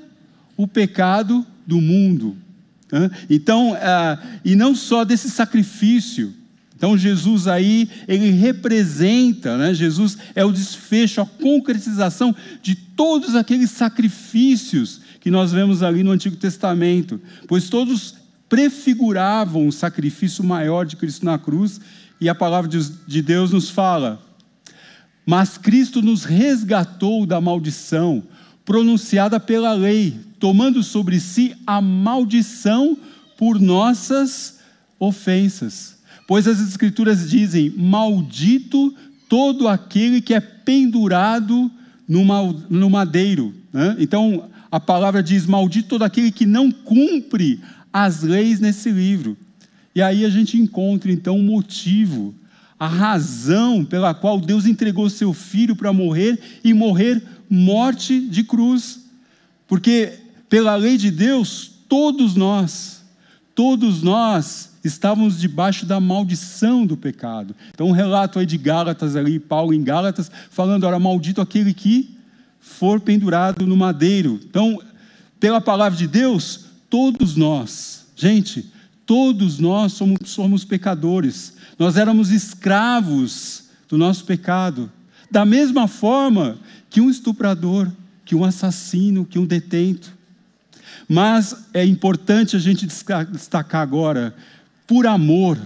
o 0.57 0.67
pecado 0.67 1.47
do 1.65 1.79
mundo. 1.79 2.35
Então, 3.29 3.75
ah, 3.79 4.19
e 4.43 4.55
não 4.55 4.75
só 4.75 5.03
desse 5.03 5.29
sacrifício. 5.29 6.33
Então, 6.75 6.97
Jesus 6.97 7.47
aí, 7.47 7.89
ele 8.07 8.29
representa, 8.31 9.57
né? 9.57 9.73
Jesus 9.73 10.17
é 10.35 10.43
o 10.43 10.51
desfecho, 10.51 11.21
a 11.21 11.25
concretização 11.25 12.35
de 12.61 12.75
todos 12.75 13.35
aqueles 13.35 13.71
sacrifícios 13.71 15.01
que 15.19 15.31
nós 15.31 15.51
vemos 15.51 15.81
ali 15.81 16.03
no 16.03 16.11
Antigo 16.11 16.35
Testamento, 16.35 17.19
pois 17.47 17.69
todos 17.69 18.15
prefiguravam 18.47 19.67
o 19.67 19.71
sacrifício 19.71 20.43
maior 20.43 20.85
de 20.85 20.95
Cristo 20.95 21.25
na 21.25 21.39
cruz, 21.39 21.79
e 22.19 22.29
a 22.29 22.35
palavra 22.35 22.69
de 22.69 23.21
Deus 23.21 23.51
nos 23.51 23.69
fala: 23.69 24.21
Mas 25.25 25.57
Cristo 25.57 26.01
nos 26.01 26.23
resgatou 26.23 27.25
da 27.25 27.41
maldição 27.41 28.23
pronunciada 28.65 29.39
pela 29.39 29.73
lei, 29.73 30.19
tomando 30.39 30.81
sobre 30.83 31.19
si 31.19 31.55
a 31.65 31.79
maldição 31.79 32.97
por 33.37 33.59
nossas 33.59 34.59
ofensas. 34.99 35.97
Pois 36.27 36.47
as 36.47 36.59
Escrituras 36.59 37.29
dizem: 37.29 37.69
Maldito 37.69 38.93
todo 39.29 39.67
aquele 39.67 40.19
que 40.19 40.33
é 40.33 40.39
pendurado 40.39 41.71
no 42.07 42.89
madeiro. 42.89 43.53
Né? 43.71 43.95
Então, 43.99 44.49
a 44.71 44.79
palavra 44.79 45.21
diz: 45.21 45.45
Maldito 45.45 45.89
todo 45.89 46.03
aquele 46.03 46.31
que 46.31 46.45
não 46.45 46.71
cumpre 46.71 47.61
as 47.93 48.23
leis 48.23 48.59
nesse 48.59 48.89
livro. 48.89 49.37
E 49.93 50.01
aí 50.01 50.25
a 50.25 50.29
gente 50.29 50.57
encontra 50.57 51.11
então 51.11 51.37
o 51.37 51.39
um 51.39 51.43
motivo, 51.43 52.35
a 52.77 52.87
razão 52.87 53.85
pela 53.85 54.13
qual 54.13 54.39
Deus 54.39 54.65
entregou 54.65 55.09
seu 55.09 55.31
filho 55.31 55.75
para 55.75 55.93
morrer 55.93 56.37
e 56.63 56.73
morrer 56.73 57.23
morte 57.49 58.19
de 58.19 58.43
cruz. 58.43 59.05
Porque 59.67 60.19
pela 60.49 60.75
lei 60.75 60.97
de 60.97 61.11
Deus, 61.11 61.71
todos 61.87 62.35
nós, 62.35 63.03
todos 63.53 64.01
nós 64.01 64.71
estávamos 64.83 65.39
debaixo 65.39 65.85
da 65.85 65.99
maldição 65.99 66.85
do 66.85 66.95
pecado. 66.95 67.55
Então, 67.73 67.87
um 67.87 67.91
relato 67.91 68.37
aí 68.37 68.45
de 68.45 68.57
Gálatas 68.57 69.15
ali, 69.15 69.39
Paulo 69.39 69.73
em 69.73 69.83
Gálatas, 69.83 70.29
falando, 70.51 70.83
ora, 70.83 70.99
maldito 70.99 71.41
aquele 71.41 71.73
que 71.73 72.15
for 72.59 72.99
pendurado 72.99 73.65
no 73.65 73.75
madeiro. 73.75 74.39
Então, 74.47 74.81
pela 75.39 75.59
palavra 75.59 75.97
de 75.97 76.07
Deus, 76.07 76.65
todos 76.89 77.35
nós, 77.35 78.07
gente, 78.15 78.71
todos 79.05 79.59
nós 79.59 79.93
somos, 79.93 80.17
somos 80.25 80.63
pecadores. 80.63 81.53
Nós 81.77 81.97
éramos 81.97 82.31
escravos 82.31 83.65
do 83.87 83.97
nosso 83.97 84.25
pecado. 84.25 84.91
Da 85.29 85.45
mesma 85.45 85.87
forma 85.87 86.57
que 86.89 87.01
um 87.01 87.09
estuprador, 87.09 87.91
que 88.23 88.35
um 88.35 88.43
assassino, 88.43 89.25
que 89.25 89.39
um 89.39 89.45
detento. 89.45 90.13
Mas 91.07 91.67
é 91.73 91.85
importante 91.85 92.55
a 92.55 92.59
gente 92.59 92.87
destacar 92.87 93.81
agora, 93.81 94.35
por 94.87 95.05
amor, 95.05 95.59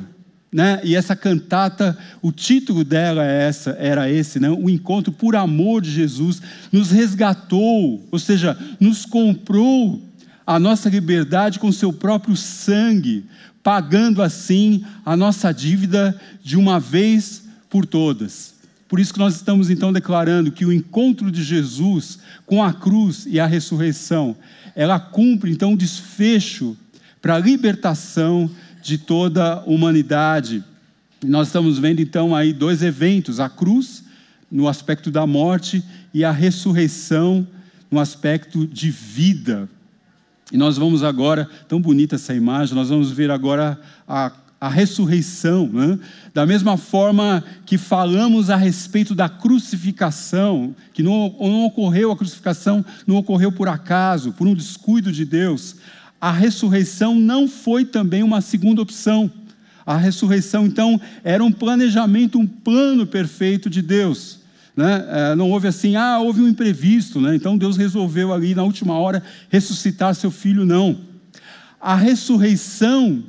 né? 0.51 0.81
E 0.83 0.95
essa 0.95 1.15
cantata, 1.15 1.97
o 2.21 2.31
título 2.31 2.83
dela 2.83 3.25
é 3.25 3.47
essa, 3.47 3.71
era 3.79 4.09
esse, 4.09 4.39
né? 4.39 4.49
O 4.49 4.69
encontro 4.69 5.11
por 5.11 5.35
amor 5.35 5.81
de 5.81 5.91
Jesus 5.91 6.41
nos 6.71 6.89
resgatou, 6.91 8.03
ou 8.11 8.19
seja, 8.19 8.57
nos 8.79 9.05
comprou 9.05 10.01
a 10.45 10.57
nossa 10.57 10.89
liberdade 10.89 11.59
com 11.59 11.71
seu 11.71 11.93
próprio 11.93 12.35
sangue, 12.35 13.23
pagando 13.61 14.21
assim 14.21 14.83
a 15.05 15.15
nossa 15.15 15.51
dívida 15.51 16.19
de 16.41 16.57
uma 16.57 16.79
vez 16.79 17.43
por 17.69 17.85
todas. 17.85 18.58
Por 18.89 18.99
isso 18.99 19.13
que 19.13 19.19
nós 19.19 19.35
estamos 19.35 19.69
então 19.69 19.93
declarando 19.93 20.51
que 20.51 20.65
o 20.65 20.73
encontro 20.73 21.31
de 21.31 21.43
Jesus 21.43 22.17
com 22.47 22.63
a 22.63 22.73
cruz 22.73 23.27
e 23.27 23.39
a 23.39 23.45
ressurreição, 23.45 24.35
ela 24.75 24.99
cumpre 24.99 25.51
então 25.51 25.73
o 25.73 25.77
desfecho 25.77 26.75
para 27.21 27.35
a 27.35 27.39
libertação 27.39 28.49
de 28.81 28.97
toda 28.97 29.53
a 29.53 29.59
humanidade. 29.61 30.63
Nós 31.23 31.49
estamos 31.49 31.77
vendo 31.77 32.01
então 32.01 32.35
aí 32.35 32.51
dois 32.51 32.81
eventos: 32.81 33.39
a 33.39 33.47
cruz 33.47 34.03
no 34.51 34.67
aspecto 34.67 35.11
da 35.11 35.27
morte 35.27 35.83
e 36.11 36.25
a 36.25 36.31
ressurreição 36.31 37.47
no 37.91 37.99
aspecto 37.99 38.65
de 38.65 38.89
vida. 38.89 39.69
E 40.51 40.57
nós 40.57 40.77
vamos 40.77 41.03
agora, 41.03 41.47
tão 41.67 41.79
bonita 41.79 42.15
essa 42.15 42.33
imagem, 42.33 42.73
nós 42.73 42.89
vamos 42.89 43.11
ver 43.11 43.29
agora 43.29 43.79
a, 44.07 44.31
a 44.61 44.67
ressurreição, 44.67 45.67
né? 45.71 45.97
da 46.33 46.45
mesma 46.45 46.75
forma 46.75 47.43
que 47.65 47.77
falamos 47.77 48.49
a 48.49 48.57
respeito 48.57 49.15
da 49.15 49.29
crucificação, 49.29 50.75
que 50.93 51.01
não, 51.01 51.33
não 51.39 51.65
ocorreu 51.65 52.11
a 52.11 52.17
crucificação, 52.17 52.83
não 53.07 53.15
ocorreu 53.15 53.51
por 53.51 53.69
acaso, 53.69 54.33
por 54.33 54.47
um 54.47 54.53
descuido 54.53 55.11
de 55.11 55.23
Deus. 55.23 55.77
A 56.19 56.31
ressurreição 56.31 57.15
não 57.15 57.47
foi 57.47 57.85
também 57.85 58.21
uma 58.21 58.41
segunda 58.41 58.81
opção. 58.81 59.31
A 59.85 59.95
ressurreição, 59.95 60.65
então, 60.65 60.99
era 61.23 61.43
um 61.43 61.51
planejamento, 61.51 62.37
um 62.37 62.45
plano 62.45 63.07
perfeito 63.07 63.69
de 63.69 63.81
Deus. 63.81 64.39
Né? 64.75 65.05
É, 65.09 65.35
não 65.35 65.49
houve 65.51 65.67
assim, 65.67 65.95
ah, 65.95 66.19
houve 66.19 66.41
um 66.41 66.47
imprevisto, 66.47 67.21
né? 67.21 67.33
então 67.33 67.57
Deus 67.57 67.77
resolveu 67.77 68.33
ali 68.33 68.53
na 68.53 68.63
última 68.63 68.93
hora 68.93 69.23
ressuscitar 69.49 70.13
seu 70.15 70.29
filho, 70.29 70.65
não. 70.65 70.99
A 71.79 71.95
ressurreição 71.95 73.23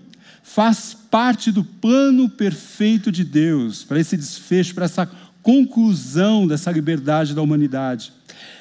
faz 0.54 0.96
parte 1.08 1.52
do 1.52 1.62
plano 1.62 2.28
perfeito 2.28 3.12
de 3.12 3.22
Deus 3.22 3.84
para 3.84 4.00
esse 4.00 4.16
desfecho, 4.16 4.74
para 4.74 4.84
essa 4.84 5.08
conclusão 5.42 6.46
dessa 6.46 6.72
liberdade 6.72 7.34
da 7.34 7.42
humanidade. 7.42 8.12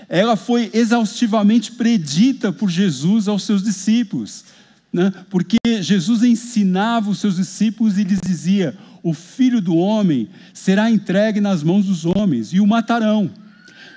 Ela 0.08 0.36
foi 0.36 0.69
exaustivamente 0.72 1.72
predita 1.72 2.51
por 2.51 2.69
Jesus 2.69 3.27
aos 3.27 3.43
seus 3.43 3.63
discípulos, 3.63 4.46
né? 4.93 5.12
porque 5.31 5.58
Jesus 5.81 6.22
ensinava 6.22 7.10
os 7.10 7.19
seus 7.19 7.38
discípulos 7.38 7.98
e 7.98 8.03
lhes 8.03 8.19
dizia: 8.24 8.77
o 9.01 9.13
filho 9.13 9.60
do 9.60 9.75
homem 9.75 10.29
será 10.53 10.91
entregue 10.91 11.41
nas 11.41 11.63
mãos 11.63 11.86
dos 11.86 12.05
homens 12.05 12.53
e 12.53 12.60
o 12.60 12.67
matarão. 12.67 13.31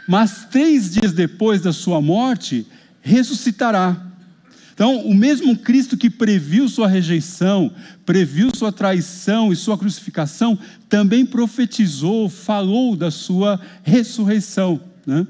Mas 0.09 0.47
três 0.51 0.91
dias 0.91 1.13
depois 1.13 1.61
da 1.61 1.73
sua 1.73 2.01
morte, 2.01 2.67
ressuscitará. 3.03 4.12
Então, 4.75 5.01
o 5.07 5.15
mesmo 5.15 5.57
Cristo 5.57 5.97
que 5.97 6.09
previu 6.09 6.69
sua 6.69 6.89
rejeição, 6.89 7.71
previu 8.07 8.51
sua 8.55 8.73
traição 8.73 9.53
e 9.53 9.57
sua 9.57 9.77
crucificação, 9.77 10.59
também 10.89 11.27
profetizou, 11.27 12.29
falou 12.29 12.97
da 12.97 13.11
sua 13.11 13.61
ressurreição. 13.83 14.81
Né? 15.07 15.27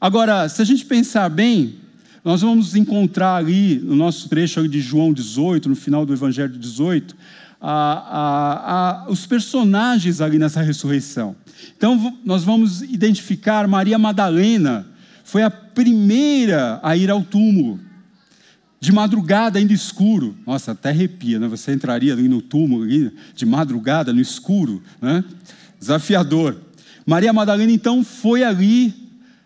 Agora, 0.00 0.48
se 0.48 0.60
a 0.60 0.64
gente 0.64 0.84
pensar 0.84 1.28
bem, 1.28 1.76
nós 2.24 2.42
vamos 2.42 2.74
encontrar 2.74 3.36
ali 3.36 3.78
no 3.78 3.94
nosso 3.94 4.28
trecho 4.28 4.68
de 4.68 4.80
João 4.80 5.12
18, 5.12 5.68
no 5.68 5.76
final 5.76 6.04
do 6.04 6.12
Evangelho 6.12 6.58
18, 6.58 7.16
a, 7.60 7.72
a, 7.72 9.04
a, 9.06 9.10
os 9.10 9.26
personagens 9.26 10.20
ali 10.20 10.38
nessa 10.38 10.60
ressurreição. 10.60 11.36
Então, 11.76 12.18
nós 12.24 12.44
vamos 12.44 12.82
identificar 12.82 13.66
Maria 13.68 13.98
Madalena, 13.98 14.86
foi 15.24 15.42
a 15.42 15.50
primeira 15.50 16.80
a 16.82 16.96
ir 16.96 17.10
ao 17.10 17.22
túmulo, 17.22 17.78
de 18.80 18.92
madrugada, 18.92 19.58
ainda 19.58 19.72
escuro. 19.72 20.36
Nossa, 20.46 20.72
até 20.72 20.90
arrepia, 20.90 21.38
né? 21.38 21.48
Você 21.48 21.72
entraria 21.72 22.12
ali 22.12 22.28
no 22.28 22.40
túmulo, 22.40 22.84
ali, 22.84 23.12
de 23.34 23.46
madrugada, 23.46 24.12
no 24.12 24.20
escuro, 24.20 24.82
né? 25.00 25.24
Desafiador. 25.78 26.56
Maria 27.06 27.32
Madalena, 27.32 27.72
então, 27.72 28.04
foi 28.04 28.44
ali 28.44 28.94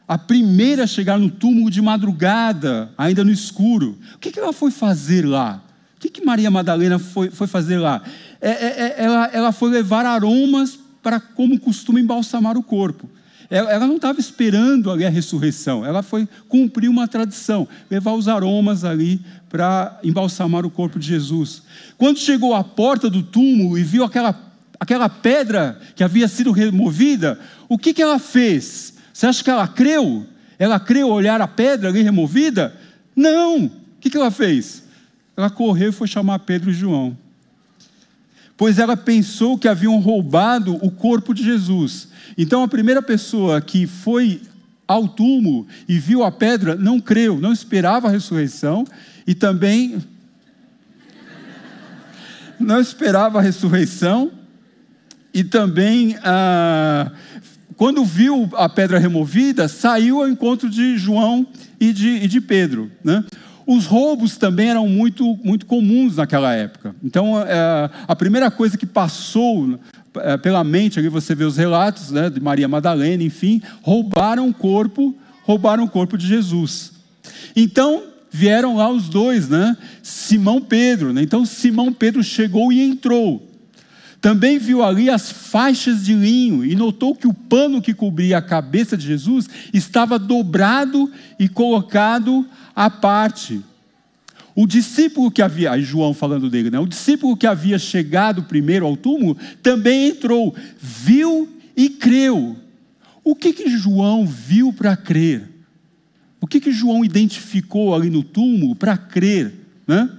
a 0.07 0.18
primeira 0.18 0.85
a 0.85 0.87
chegar 0.87 1.18
no 1.18 1.31
túmulo 1.31 1.71
de 1.71 1.81
madrugada, 1.81 2.90
ainda 2.99 3.25
no 3.25 3.31
escuro. 3.31 3.99
O 4.14 4.18
que 4.18 4.38
ela 4.38 4.53
foi 4.53 4.71
fazer 4.71 5.27
lá? 5.27 5.62
que, 6.03 6.09
que 6.09 6.25
Maria 6.25 6.51
Madalena 6.51 6.99
foi, 6.99 7.31
foi 7.31 7.47
fazer 7.47 7.79
lá? 7.79 8.03
É, 8.40 8.51
é, 8.51 8.66
é, 8.66 8.95
ela, 9.05 9.31
ela 9.33 9.53
foi 9.53 9.71
levar 9.71 10.05
aromas 10.05 10.79
para, 11.01 11.21
como 11.21 11.59
costuma, 11.61 12.01
embalsamar 12.01 12.57
o 12.57 12.62
corpo. 12.62 13.09
Ela, 13.55 13.87
não 13.87 13.97
estava 13.97 14.19
esperando 14.19 14.91
ali 14.91 15.05
a 15.05 15.11
ressurreição, 15.11 15.85
ela 15.85 16.03
foi 16.03 16.27
cumprir 16.49 16.88
uma 16.88 17.07
tradição, 17.07 17.69
levar 17.91 18.15
os 18.15 18.27
aromas 18.27 18.83
ali 18.83 19.21
para 19.51 20.01
embalsamar 20.03 20.65
o 20.65 20.71
corpo 20.71 20.99
de 20.99 21.07
Jesus. 21.07 21.62
Quando 21.99 22.19
chegou 22.19 22.55
à 22.55 22.65
porta 22.65 23.11
do 23.11 23.23
túmulo 23.23 23.77
e 23.77 23.83
viu 23.83 24.05
aquela, 24.05 24.35
aquela 24.81 25.07
pedra 25.07 25.79
que 25.95 26.03
havia 26.03 26.29
sido 26.29 26.51
removida, 26.51 27.38
o 27.69 27.77
que, 27.77 27.93
que 27.93 28.01
ela 28.01 28.19
fez? 28.19 28.95
Você 29.12 29.27
acha 29.27 29.45
que 29.45 29.51
ela 29.51 29.69
creu? 29.69 30.27
Ela 30.59 30.81
creu 30.81 31.09
olhar 31.09 31.38
a 31.43 31.47
pedra 31.47 31.91
ali 31.91 32.01
removida? 32.01 32.75
Não! 33.15 33.67
O 33.67 33.71
que, 34.01 34.09
que 34.09 34.17
ela 34.17 34.31
fez? 34.31 34.85
Ela 35.37 35.51
correu 35.51 35.91
e 35.91 35.93
foi 35.93 36.09
chamar 36.09 36.38
Pedro 36.38 36.71
e 36.71 36.75
João. 36.75 37.19
Pois 38.62 38.79
ela 38.79 38.96
pensou 38.96 39.59
que 39.59 39.66
haviam 39.66 39.98
roubado 39.98 40.79
o 40.87 40.88
corpo 40.88 41.35
de 41.35 41.42
Jesus. 41.42 42.07
Então 42.38 42.62
a 42.62 42.68
primeira 42.68 43.03
pessoa 43.03 43.61
que 43.61 43.88
foi 43.88 44.40
ao 44.87 45.09
túmulo 45.09 45.66
e 45.88 45.98
viu 45.98 46.22
a 46.22 46.31
pedra 46.31 46.77
não 46.77 47.01
creu, 47.01 47.40
não 47.40 47.53
esperava 47.53 48.07
a 48.07 48.11
ressurreição 48.12 48.85
e 49.27 49.35
também 49.35 50.01
não 52.57 52.81
esperava 52.81 53.40
a 53.40 53.42
ressurreição 53.42 54.31
e 55.35 55.42
também 55.42 56.16
ah, 56.22 57.11
quando 57.77 58.05
viu 58.05 58.48
a 58.55 58.68
pedra 58.68 59.01
removida 59.01 59.66
saiu 59.66 60.20
ao 60.20 60.29
encontro 60.29 60.70
de 60.70 60.96
João 60.98 61.44
e 61.81 61.92
de, 61.92 62.11
e 62.11 62.29
de 62.29 62.40
Pedro, 62.40 62.92
né? 63.03 63.25
Os 63.66 63.87
roubos 63.87 64.37
também 64.37 64.70
eram 64.70 64.88
muito, 64.88 65.38
muito 65.44 65.66
comuns 65.66 66.16
naquela 66.16 66.53
época. 66.53 66.94
Então, 67.03 67.40
é, 67.40 67.90
a 68.07 68.16
primeira 68.16 68.51
coisa 68.51 68.77
que 68.77 68.87
passou 68.87 69.79
é, 70.16 70.37
pela 70.37 70.64
mente, 70.64 70.98
ali 70.98 71.09
você 71.09 71.35
vê 71.35 71.44
os 71.44 71.57
relatos 71.57 72.11
né, 72.11 72.29
de 72.29 72.40
Maria 72.40 72.68
Madalena, 72.68 73.22
enfim, 73.22 73.62
roubaram 73.83 74.48
o 74.48 74.55
corpo, 74.55 75.14
roubaram 75.44 75.85
o 75.85 75.88
corpo 75.88 76.18
de 76.18 76.27
Jesus. 76.27 76.92
Então, 77.55 78.03
vieram 78.31 78.77
lá 78.77 78.90
os 78.90 79.09
dois, 79.09 79.48
né? 79.48 79.77
Simão 80.03 80.61
Pedro. 80.61 81.12
Né? 81.12 81.22
Então, 81.22 81.44
Simão 81.44 81.92
Pedro 81.92 82.22
chegou 82.22 82.72
e 82.72 82.81
entrou. 82.81 83.48
Também 84.22 84.57
viu 84.57 84.85
ali 84.85 85.11
as 85.11 85.33
faixas 85.33 86.05
de 86.05 86.14
linho 86.14 86.64
e 86.64 86.77
notou 86.77 87.12
que 87.12 87.27
o 87.27 87.35
pano 87.35 87.83
que 87.83 87.92
cobria 87.92 88.38
a 88.38 88.42
cabeça 88.42 88.96
de 88.96 89.05
Jesus 89.05 89.48
estava 89.75 90.16
dobrado 90.16 91.11
e 91.40 91.48
colocado 91.48 92.46
à 92.75 92.89
parte. 92.91 93.63
O 94.55 94.67
discípulo 94.67 95.31
que 95.31 95.41
havia, 95.41 95.73
aí 95.73 95.83
João 95.83 96.13
falando 96.13 96.51
dele, 96.51 96.71
né? 96.71 96.79
O 96.79 96.87
discípulo 96.87 97.37
que 97.37 97.47
havia 97.47 97.79
chegado 97.79 98.43
primeiro 98.43 98.85
ao 98.85 98.97
túmulo 98.97 99.37
também 99.63 100.09
entrou, 100.09 100.55
viu 100.79 101.49
e 101.77 101.89
creu. 101.89 102.57
O 103.25 103.35
que 103.35 103.53
que 103.53 103.69
João 103.69 104.27
viu 104.27 104.73
para 104.73 104.97
crer? 104.97 105.49
O 106.41 106.47
que 106.47 106.61
que 106.61 106.73
João 106.73 107.05
identificou 107.05 107.95
ali 107.95 108.11
no 108.11 108.23
túmulo 108.23 108.75
para 108.75 108.97
crer, 108.97 109.55
né? 109.87 110.11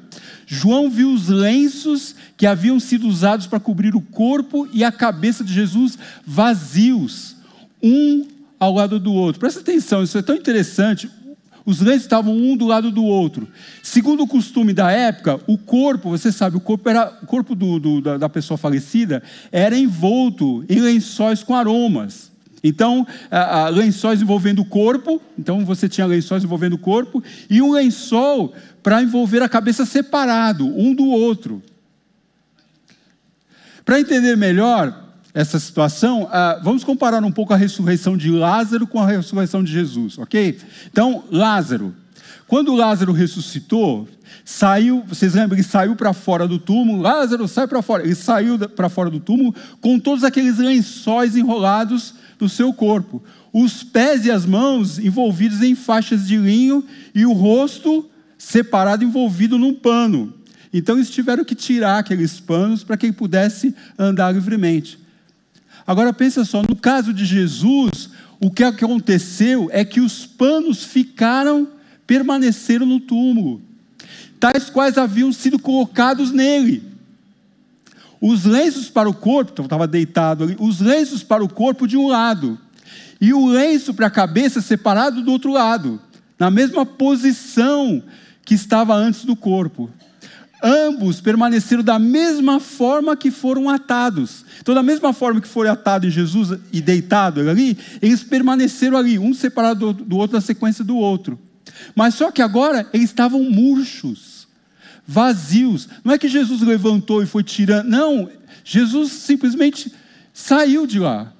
João 0.45 0.89
viu 0.89 1.11
os 1.11 1.27
lenços 1.27 2.15
que 2.37 2.45
haviam 2.45 2.79
sido 2.79 3.07
usados 3.07 3.47
para 3.47 3.59
cobrir 3.59 3.95
o 3.95 4.01
corpo 4.01 4.67
e 4.71 4.83
a 4.83 4.91
cabeça 4.91 5.43
de 5.43 5.53
Jesus 5.53 5.97
vazios, 6.25 7.35
um 7.81 8.27
ao 8.59 8.73
lado 8.73 8.99
do 8.99 9.13
outro. 9.13 9.39
Presta 9.39 9.59
atenção, 9.59 10.03
isso 10.03 10.17
é 10.17 10.21
tão 10.21 10.35
interessante. 10.35 11.09
Os 11.65 11.79
lenços 11.79 12.03
estavam 12.03 12.35
um 12.35 12.57
do 12.57 12.67
lado 12.67 12.91
do 12.91 13.03
outro. 13.03 13.47
Segundo 13.81 14.23
o 14.23 14.27
costume 14.27 14.73
da 14.73 14.91
época, 14.91 15.39
o 15.47 15.57
corpo, 15.57 16.09
você 16.09 16.31
sabe, 16.31 16.57
o 16.57 16.59
corpo, 16.59 16.89
era, 16.89 17.17
o 17.21 17.25
corpo 17.25 17.55
do, 17.55 17.79
do, 17.79 18.01
da, 18.01 18.17
da 18.17 18.29
pessoa 18.29 18.57
falecida 18.57 19.23
era 19.51 19.77
envolto 19.77 20.65
em 20.67 20.79
lençóis 20.79 21.41
com 21.41 21.55
aromas. 21.55 22.31
Então, 22.61 23.05
a, 23.29 23.65
a, 23.65 23.69
lençóis 23.69 24.21
envolvendo 24.21 24.59
o 24.59 24.65
corpo, 24.65 25.21
então 25.37 25.65
você 25.65 25.87
tinha 25.87 26.07
lençóis 26.07 26.43
envolvendo 26.43 26.73
o 26.73 26.77
corpo, 26.77 27.23
e 27.49 27.61
um 27.61 27.71
lençol 27.71 28.53
para 28.81 29.01
envolver 29.01 29.41
a 29.41 29.49
cabeça 29.49 29.85
separado, 29.85 30.65
um 30.65 30.93
do 30.93 31.05
outro. 31.05 31.61
Para 33.85 33.99
entender 33.99 34.37
melhor 34.37 35.02
essa 35.33 35.59
situação, 35.59 36.29
ah, 36.31 36.59
vamos 36.63 36.83
comparar 36.83 37.23
um 37.23 37.31
pouco 37.31 37.53
a 37.53 37.57
ressurreição 37.57 38.15
de 38.15 38.29
Lázaro 38.29 38.85
com 38.85 38.99
a 38.99 39.07
ressurreição 39.07 39.63
de 39.63 39.71
Jesus, 39.71 40.17
ok? 40.17 40.59
Então, 40.91 41.23
Lázaro. 41.31 41.93
Quando 42.45 42.75
Lázaro 42.75 43.11
ressuscitou, 43.13 44.07
saiu, 44.45 45.03
vocês 45.07 45.33
lembram, 45.33 45.57
ele 45.57 45.67
saiu 45.67 45.95
para 45.95 46.13
fora 46.13 46.47
do 46.47 46.59
túmulo, 46.59 47.01
Lázaro 47.01 47.47
sai 47.47 47.65
para 47.67 47.81
fora, 47.81 48.03
ele 48.03 48.13
saiu 48.13 48.59
para 48.69 48.89
fora 48.89 49.09
do 49.09 49.19
túmulo 49.19 49.55
com 49.81 49.97
todos 49.97 50.23
aqueles 50.23 50.59
lençóis 50.59 51.35
enrolados 51.35 52.13
no 52.39 52.47
seu 52.47 52.71
corpo, 52.71 53.23
os 53.51 53.83
pés 53.83 54.25
e 54.25 54.31
as 54.31 54.45
mãos 54.45 54.99
envolvidos 54.99 55.63
em 55.63 55.73
faixas 55.73 56.27
de 56.27 56.37
linho 56.37 56.83
e 57.15 57.25
o 57.25 57.33
rosto 57.33 58.07
separado, 58.37 59.03
envolvido 59.03 59.57
num 59.57 59.73
pano. 59.73 60.33
Então 60.71 60.95
eles 60.95 61.09
tiveram 61.09 61.45
que 61.45 61.55
tirar 61.55 61.99
aqueles 61.99 62.39
panos 62.39 62.83
para 62.83 62.97
que 62.97 63.05
ele 63.05 63.13
pudesse 63.13 63.73
andar 63.97 64.31
livremente. 64.31 65.02
Agora 65.85 66.13
pensa 66.13 66.45
só, 66.45 66.61
no 66.61 66.75
caso 66.75 67.13
de 67.13 67.25
Jesus, 67.25 68.09
o 68.39 68.49
que 68.49 68.63
aconteceu 68.63 69.69
é 69.71 69.83
que 69.83 69.99
os 69.99 70.25
panos 70.25 70.83
ficaram, 70.83 71.67
permaneceram 72.07 72.85
no 72.85 72.99
túmulo, 72.99 73.61
tais 74.39 74.69
quais 74.69 74.97
haviam 74.97 75.31
sido 75.31 75.59
colocados 75.59 76.31
nele. 76.31 76.83
Os 78.21 78.45
lenços 78.45 78.89
para 78.89 79.09
o 79.09 79.13
corpo, 79.13 79.51
então 79.51 79.65
estava 79.65 79.85
deitado 79.85 80.45
ali, 80.45 80.55
os 80.59 80.79
lenços 80.79 81.23
para 81.23 81.43
o 81.43 81.49
corpo 81.49 81.85
de 81.85 81.97
um 81.97 82.07
lado, 82.07 82.57
e 83.19 83.33
o 83.33 83.47
lenço 83.47 83.93
para 83.93 84.07
a 84.07 84.11
cabeça 84.11 84.61
separado 84.61 85.21
do 85.21 85.31
outro 85.31 85.51
lado, 85.51 86.01
na 86.39 86.49
mesma 86.49 86.85
posição 86.85 88.01
que 88.45 88.53
estava 88.53 88.95
antes 88.95 89.25
do 89.25 89.35
corpo 89.35 89.89
ambos 90.63 91.19
permaneceram 91.19 91.83
da 91.83 91.99
mesma 91.99 92.59
forma 92.59 93.17
que 93.17 93.29
foram 93.29 93.69
atados. 93.69 94.45
Então, 94.61 94.73
da 94.73 94.81
mesma 94.81 95.11
forma 95.11 95.41
que 95.41 95.47
foram 95.47 95.71
atados 95.71 96.07
em 96.07 96.11
Jesus 96.11 96.57
e 96.71 96.79
deitado 96.79 97.41
ali, 97.41 97.77
eles 98.01 98.23
permaneceram 98.23 98.97
ali, 98.97 99.19
um 99.19 99.33
separado 99.33 99.91
do 99.91 100.17
outro 100.17 100.37
na 100.37 100.41
sequência 100.41 100.83
do 100.83 100.95
outro. 100.95 101.37
Mas 101.93 102.15
só 102.15 102.31
que 102.31 102.41
agora 102.41 102.87
eles 102.93 103.09
estavam 103.09 103.43
murchos, 103.43 104.47
vazios. 105.05 105.89
Não 106.03 106.13
é 106.13 106.17
que 106.17 106.29
Jesus 106.29 106.61
levantou 106.61 107.21
e 107.21 107.25
foi 107.25 107.43
tirando, 107.43 107.89
não. 107.89 108.29
Jesus 108.63 109.11
simplesmente 109.11 109.91
saiu 110.33 110.87
de 110.87 110.99
lá. 110.99 111.33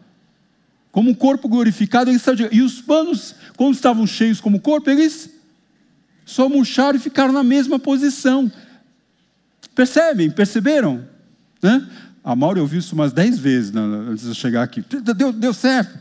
Como 0.92 1.10
um 1.10 1.14
corpo 1.16 1.48
glorificado, 1.48 2.12
ele 2.12 2.20
saiu 2.20 2.36
de 2.36 2.44
lá. 2.44 2.50
E 2.52 2.62
os 2.62 2.82
panos, 2.82 3.36
quando 3.56 3.74
estavam 3.74 4.06
cheios 4.06 4.42
como 4.42 4.60
corpo, 4.60 4.90
eles 4.90 5.30
só 6.26 6.48
murcharam 6.48 6.98
e 6.98 7.02
ficaram 7.02 7.34
na 7.34 7.44
mesma 7.44 7.80
posição. 7.80 8.52
Percebem? 9.76 10.30
Perceberam? 10.30 11.06
Né? 11.62 11.88
A 12.24 12.36
Mauro 12.36 12.62
ouviu 12.62 12.80
isso 12.80 12.96
umas 12.96 13.12
dez 13.12 13.38
vezes 13.38 13.72
né, 13.72 13.82
antes 13.82 14.26
de 14.26 14.36
chegar 14.36 14.64
aqui. 14.64 14.84
Deu, 15.16 15.34
deu 15.34 15.54
certo. 15.54 15.98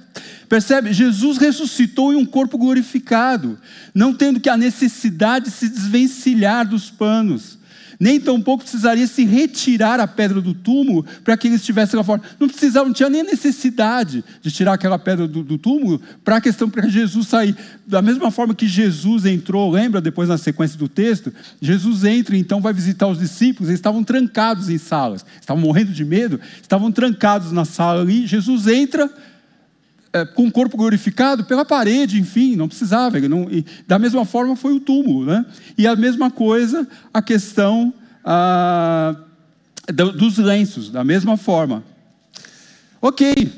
Percebe? 0.48 0.92
Jesus 0.92 1.38
ressuscitou 1.38 2.12
em 2.12 2.16
um 2.16 2.26
corpo 2.26 2.58
glorificado, 2.58 3.58
não 3.94 4.14
tendo 4.14 4.38
que 4.38 4.48
a 4.48 4.56
necessidade 4.56 5.46
de 5.46 5.50
se 5.50 5.68
desvencilhar 5.68 6.68
dos 6.68 6.90
panos 6.90 7.58
nem 8.02 8.18
tampouco 8.18 8.64
precisaria 8.64 9.06
se 9.06 9.24
retirar 9.24 10.00
a 10.00 10.08
pedra 10.08 10.40
do 10.40 10.52
túmulo 10.52 11.06
para 11.22 11.36
que 11.36 11.46
ele 11.46 11.54
estivesse 11.54 11.94
lá 11.94 12.02
fora. 12.02 12.20
Não 12.40 12.48
precisava, 12.48 12.84
não 12.84 12.92
tinha 12.92 13.08
nem 13.08 13.22
necessidade 13.22 14.24
de 14.42 14.50
tirar 14.50 14.72
aquela 14.72 14.98
pedra 14.98 15.28
do, 15.28 15.44
do 15.44 15.56
túmulo 15.56 16.02
para 16.24 16.38
a 16.38 16.40
questão 16.40 16.68
para 16.68 16.88
Jesus 16.88 17.28
sair. 17.28 17.54
Da 17.86 18.02
mesma 18.02 18.32
forma 18.32 18.56
que 18.56 18.66
Jesus 18.66 19.24
entrou, 19.24 19.70
lembra 19.70 20.00
depois 20.00 20.28
na 20.28 20.36
sequência 20.36 20.76
do 20.76 20.88
texto? 20.88 21.32
Jesus 21.60 22.02
entra 22.02 22.36
então 22.36 22.60
vai 22.60 22.72
visitar 22.72 23.06
os 23.06 23.20
discípulos, 23.20 23.68
eles 23.68 23.78
estavam 23.78 24.02
trancados 24.02 24.68
em 24.68 24.78
salas, 24.78 25.24
estavam 25.40 25.62
morrendo 25.62 25.92
de 25.92 26.04
medo, 26.04 26.40
estavam 26.60 26.90
trancados 26.90 27.52
na 27.52 27.64
sala 27.64 28.02
ali. 28.02 28.26
Jesus 28.26 28.66
entra 28.66 29.08
é, 30.12 30.26
com 30.26 30.46
o 30.46 30.52
corpo 30.52 30.76
glorificado 30.76 31.44
pela 31.44 31.64
parede, 31.64 32.20
enfim, 32.20 32.54
não 32.54 32.68
precisava. 32.68 33.18
Não, 33.20 33.50
e, 33.50 33.64
da 33.86 33.98
mesma 33.98 34.24
forma 34.24 34.54
foi 34.54 34.74
o 34.74 34.80
túmulo. 34.80 35.24
Né? 35.24 35.44
E 35.78 35.86
a 35.86 35.96
mesma 35.96 36.30
coisa 36.30 36.86
a 37.14 37.22
questão 37.22 37.94
ah, 38.24 39.16
dos 40.14 40.36
lenços, 40.38 40.90
da 40.90 41.02
mesma 41.02 41.36
forma. 41.36 41.82
Ok, 43.00 43.50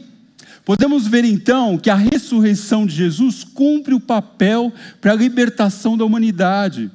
podemos 0.64 1.06
ver 1.06 1.24
então 1.24 1.76
que 1.76 1.90
a 1.90 1.96
ressurreição 1.96 2.86
de 2.86 2.94
Jesus 2.94 3.44
cumpre 3.44 3.92
o 3.92 4.00
papel 4.00 4.72
para 5.00 5.12
a 5.12 5.16
libertação 5.16 5.98
da 5.98 6.04
humanidade. 6.04 6.90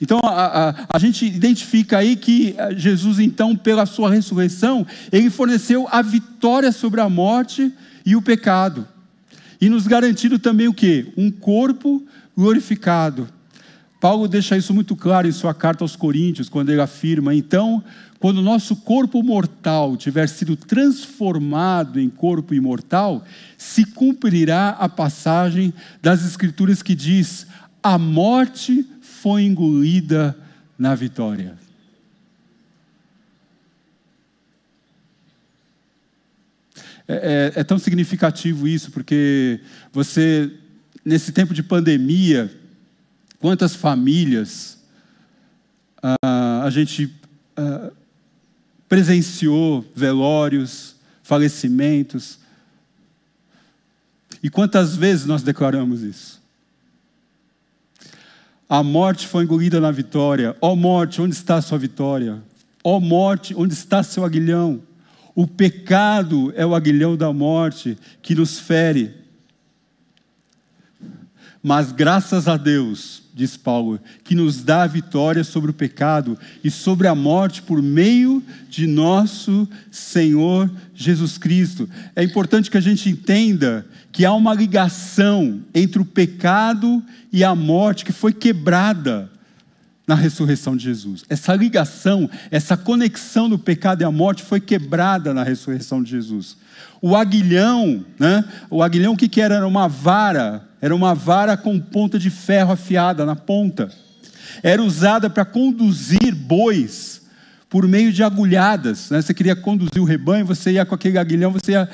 Então 0.00 0.20
a, 0.22 0.70
a, 0.70 0.74
a, 0.94 0.98
gente 0.98 1.26
identifica 1.26 1.98
aí 1.98 2.16
que 2.16 2.54
eh, 2.58 2.74
Jesus, 2.76 3.20
então, 3.20 3.54
pela 3.54 3.86
sua 3.86 4.10
ressurreição, 4.10 4.84
ele 5.12 5.30
forneceu 5.30 5.86
a 5.92 6.02
vitória 6.02 6.72
sobre 6.72 7.00
a 7.00 7.08
morte 7.08 7.72
e 8.04 8.16
o 8.16 8.22
pecado. 8.22 8.86
E 9.60 9.68
nos 9.68 9.86
garantindo 9.86 10.38
também 10.38 10.68
o 10.68 10.74
que? 10.74 11.12
Um 11.16 11.30
corpo 11.30 12.04
glorificado. 12.36 13.28
Paulo 14.00 14.26
deixa 14.26 14.56
isso 14.56 14.74
muito 14.74 14.96
claro 14.96 15.28
em 15.28 15.32
sua 15.32 15.54
carta 15.54 15.84
aos 15.84 15.94
Coríntios, 15.94 16.48
quando 16.48 16.70
ele 16.70 16.80
afirma: 16.80 17.32
então, 17.32 17.82
quando 18.18 18.38
o 18.38 18.42
nosso 18.42 18.74
corpo 18.74 19.22
mortal 19.22 19.96
tiver 19.96 20.28
sido 20.28 20.56
transformado 20.56 22.00
em 22.00 22.08
corpo 22.08 22.54
imortal, 22.54 23.24
se 23.56 23.84
cumprirá 23.84 24.70
a 24.70 24.88
passagem 24.88 25.72
das 26.02 26.24
Escrituras 26.26 26.82
que 26.82 26.96
diz: 26.96 27.46
a 27.80 27.96
morte 27.96 28.84
foi 29.00 29.44
engolida 29.44 30.36
na 30.76 30.96
vitória. 30.96 31.61
É, 37.12 37.52
é, 37.54 37.60
é 37.60 37.64
tão 37.64 37.78
significativo 37.78 38.66
isso, 38.66 38.90
porque 38.90 39.60
você, 39.92 40.50
nesse 41.04 41.30
tempo 41.30 41.52
de 41.52 41.62
pandemia, 41.62 42.50
quantas 43.38 43.74
famílias 43.74 44.78
ah, 46.02 46.62
a 46.64 46.70
gente 46.70 47.14
ah, 47.54 47.90
presenciou 48.88 49.84
velórios, 49.94 50.96
falecimentos, 51.22 52.38
e 54.42 54.48
quantas 54.48 54.96
vezes 54.96 55.26
nós 55.26 55.42
declaramos 55.42 56.00
isso? 56.02 56.40
A 58.66 58.82
morte 58.82 59.28
foi 59.28 59.44
engolida 59.44 59.78
na 59.80 59.90
vitória. 59.90 60.56
Ó 60.62 60.72
oh, 60.72 60.76
morte, 60.76 61.20
onde 61.20 61.34
está 61.34 61.56
a 61.56 61.62
sua 61.62 61.76
vitória? 61.76 62.42
Ó 62.82 62.96
oh, 62.96 63.00
morte, 63.00 63.54
onde 63.54 63.74
está 63.74 64.02
seu 64.02 64.24
aguilhão? 64.24 64.82
O 65.34 65.46
pecado 65.46 66.52
é 66.56 66.64
o 66.64 66.74
aguilhão 66.74 67.16
da 67.16 67.32
morte 67.32 67.96
que 68.20 68.34
nos 68.34 68.58
fere. 68.58 69.22
Mas 71.62 71.92
graças 71.92 72.48
a 72.48 72.56
Deus, 72.56 73.22
diz 73.32 73.56
Paulo, 73.56 74.00
que 74.24 74.34
nos 74.34 74.62
dá 74.64 74.82
a 74.82 74.86
vitória 74.86 75.44
sobre 75.44 75.70
o 75.70 75.74
pecado 75.74 76.36
e 76.62 76.70
sobre 76.70 77.06
a 77.06 77.14
morte 77.14 77.62
por 77.62 77.80
meio 77.80 78.42
de 78.68 78.86
nosso 78.86 79.68
Senhor 79.90 80.70
Jesus 80.92 81.38
Cristo. 81.38 81.88
É 82.16 82.22
importante 82.24 82.70
que 82.70 82.76
a 82.76 82.80
gente 82.80 83.08
entenda 83.08 83.86
que 84.10 84.24
há 84.24 84.34
uma 84.34 84.52
ligação 84.52 85.62
entre 85.72 86.02
o 86.02 86.04
pecado 86.04 87.02
e 87.32 87.44
a 87.44 87.54
morte 87.54 88.04
que 88.04 88.12
foi 88.12 88.32
quebrada 88.32 89.30
na 90.06 90.14
ressurreição 90.14 90.76
de 90.76 90.84
Jesus. 90.84 91.24
Essa 91.28 91.54
ligação, 91.54 92.28
essa 92.50 92.76
conexão 92.76 93.48
do 93.48 93.58
pecado 93.58 94.02
e 94.02 94.04
a 94.04 94.10
morte 94.10 94.42
foi 94.42 94.60
quebrada 94.60 95.32
na 95.32 95.42
ressurreição 95.42 96.02
de 96.02 96.10
Jesus. 96.10 96.56
O 97.00 97.16
aguilhão, 97.16 98.04
né? 98.18 98.44
O 98.68 98.82
aguilhão 98.82 99.12
o 99.12 99.16
que, 99.16 99.28
que 99.28 99.40
era? 99.40 99.56
Era 99.56 99.66
uma 99.66 99.88
vara, 99.88 100.68
era 100.80 100.94
uma 100.94 101.14
vara 101.14 101.56
com 101.56 101.78
ponta 101.78 102.18
de 102.18 102.30
ferro 102.30 102.72
afiada 102.72 103.24
na 103.24 103.36
ponta. 103.36 103.90
Era 104.62 104.82
usada 104.82 105.30
para 105.30 105.44
conduzir 105.44 106.34
bois 106.34 107.22
por 107.70 107.88
meio 107.88 108.12
de 108.12 108.22
agulhadas. 108.22 109.08
Né? 109.10 109.22
Você 109.22 109.32
queria 109.32 109.56
conduzir 109.56 110.00
o 110.00 110.04
rebanho, 110.04 110.44
você 110.44 110.72
ia 110.72 110.84
com 110.84 110.94
aquele 110.94 111.16
aguilhão, 111.16 111.52
você 111.52 111.72
ia 111.72 111.88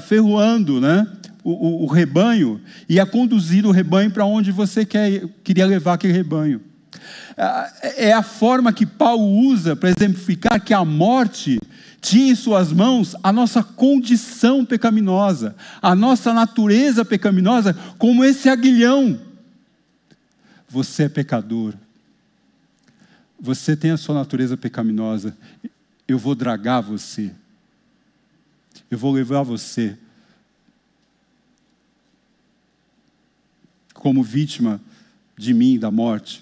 ferroando, 0.00 0.80
né? 0.80 1.06
O, 1.44 1.50
o, 1.50 1.82
o, 1.84 1.86
rebanho, 1.86 2.60
ia 2.88 3.04
conduzir 3.04 3.66
o 3.66 3.72
rebanho 3.72 4.10
para 4.10 4.24
onde 4.24 4.52
você 4.52 4.84
quer, 4.84 5.24
queria 5.42 5.66
levar 5.66 5.94
aquele 5.94 6.12
rebanho. 6.12 6.60
É 7.96 8.12
a 8.12 8.22
forma 8.22 8.72
que 8.72 8.84
Paulo 8.84 9.24
usa 9.24 9.74
para 9.74 9.90
exemplificar 9.90 10.62
que 10.62 10.74
a 10.74 10.84
morte 10.84 11.58
tinha 12.00 12.32
em 12.32 12.34
suas 12.34 12.72
mãos 12.72 13.14
a 13.22 13.32
nossa 13.32 13.62
condição 13.62 14.64
pecaminosa, 14.64 15.54
a 15.80 15.94
nossa 15.94 16.34
natureza 16.34 17.04
pecaminosa, 17.04 17.74
como 17.96 18.24
esse 18.24 18.48
aguilhão. 18.48 19.20
Você 20.68 21.04
é 21.04 21.08
pecador. 21.08 21.74
Você 23.40 23.76
tem 23.76 23.90
a 23.90 23.96
sua 23.96 24.14
natureza 24.14 24.56
pecaminosa. 24.56 25.36
Eu 26.06 26.18
vou 26.18 26.34
dragar 26.34 26.82
você. 26.82 27.32
Eu 28.90 28.98
vou 28.98 29.12
levar 29.12 29.42
você 29.42 29.96
como 33.94 34.22
vítima 34.22 34.80
de 35.36 35.54
mim, 35.54 35.78
da 35.78 35.90
morte 35.90 36.41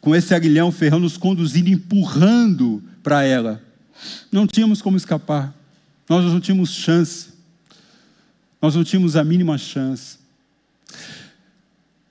com 0.00 0.14
esse 0.14 0.34
aguilhão 0.34 0.72
ferrão 0.72 0.98
nos 0.98 1.16
conduzindo, 1.16 1.68
empurrando 1.68 2.82
para 3.02 3.22
ela. 3.22 3.62
Não 4.32 4.46
tínhamos 4.46 4.80
como 4.80 4.96
escapar. 4.96 5.54
Nós 6.08 6.24
não 6.24 6.40
tínhamos 6.40 6.70
chance. 6.70 7.28
Nós 8.60 8.74
não 8.74 8.82
tínhamos 8.82 9.16
a 9.16 9.24
mínima 9.24 9.58
chance. 9.58 10.18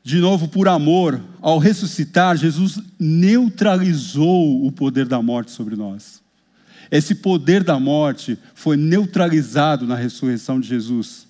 De 0.04 0.18
novo, 0.20 0.48
por 0.48 0.68
amor, 0.68 1.22
ao 1.42 1.60
ressuscitar, 1.60 2.38
Jesus 2.38 2.80
neutralizou 3.00 4.66
o 4.66 4.72
poder 4.72 5.06
da 5.06 5.22
morte 5.22 5.52
sobre 5.52 5.76
nós. 5.76 6.22
Esse 6.90 7.14
poder 7.14 7.64
da 7.64 7.80
morte 7.80 8.38
foi 8.56 8.76
neutralizado 8.76 9.86
na 9.86 9.96
ressurreição 9.96 10.60
de 10.60 10.68
Jesus. 10.68 11.28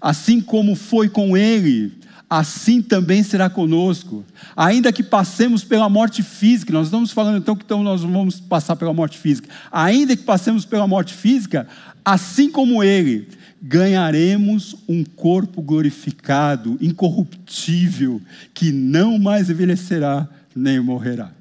Assim 0.00 0.40
como 0.40 0.74
foi 0.74 1.08
com 1.08 1.36
ele 1.36 1.98
assim 2.30 2.80
também 2.80 3.24
será 3.24 3.50
conosco. 3.50 4.24
Ainda 4.56 4.92
que 4.92 5.02
passemos 5.02 5.64
pela 5.64 5.88
morte 5.88 6.22
física, 6.22 6.72
nós 6.72 6.86
estamos 6.86 7.10
falando 7.10 7.38
então 7.38 7.56
que 7.56 7.64
então 7.64 7.82
nós 7.82 8.02
vamos 8.02 8.38
passar 8.38 8.76
pela 8.76 8.94
morte 8.94 9.18
física. 9.18 9.48
Ainda 9.72 10.16
que 10.16 10.22
passemos 10.22 10.64
pela 10.64 10.86
morte 10.86 11.12
física, 11.12 11.66
assim 12.04 12.48
como 12.48 12.84
ele, 12.84 13.28
ganharemos 13.60 14.76
um 14.88 15.02
corpo 15.02 15.60
glorificado, 15.60 16.78
incorruptível, 16.80 18.22
que 18.54 18.70
não 18.70 19.18
mais 19.18 19.50
envelhecerá 19.50 20.28
nem 20.54 20.78
morrerá. 20.78 21.32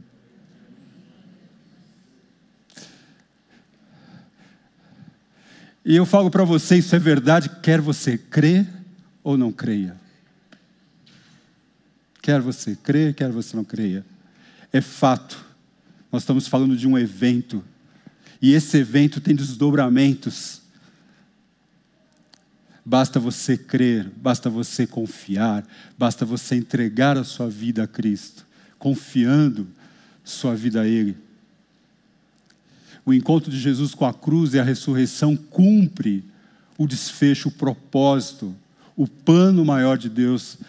E 5.86 5.96
eu 5.96 6.06
falo 6.06 6.30
para 6.32 6.44
você, 6.44 6.78
isso 6.78 6.96
é 6.96 7.00
verdade, 7.00 7.50
quer 7.62 7.80
você 7.80 8.18
crê 8.18 8.66
ou 9.24 9.38
não 9.38 9.52
creia. 9.52 10.09
Quer 12.30 12.42
você 12.42 12.76
crê, 12.76 13.12
quer 13.12 13.32
você 13.32 13.58
não 13.58 13.64
creia. 13.64 14.06
É 14.72 14.82
fato. 14.82 15.44
Nós 16.12 16.22
estamos 16.22 16.48
falando 16.48 16.78
de 16.78 16.88
um 16.88 16.96
evento. 16.96 17.64
E 18.40 18.54
esse 18.54 18.78
evento 18.78 19.20
tem 19.20 19.36
desdobramentos. 19.36 20.62
Basta 22.86 23.20
você 23.20 23.58
crer, 23.58 24.12
basta 24.16 24.48
você 24.48 24.86
confiar, 24.86 25.66
basta 25.98 26.24
você 26.24 26.54
entregar 26.54 27.18
a 27.18 27.24
sua 27.24 27.50
vida 27.50 27.86
a 27.86 27.88
Cristo, 27.88 28.46
confiando 28.78 29.68
sua 30.24 30.56
vida 30.56 30.82
a 30.82 30.88
Ele. 30.88 31.18
O 33.04 33.12
encontro 33.12 33.50
de 33.50 33.60
Jesus 33.60 33.96
com 33.96 34.06
a 34.06 34.14
cruz 34.14 34.54
e 34.54 34.60
a 34.60 34.64
ressurreição 34.64 35.36
cumpre 35.36 36.24
o 36.78 36.86
desfecho, 36.86 37.50
o 37.50 37.54
propósito, 37.54 38.56
o 38.96 39.08
plano 39.08 39.66
maior 39.66 39.98
de 39.98 40.10
Deus 40.10 40.60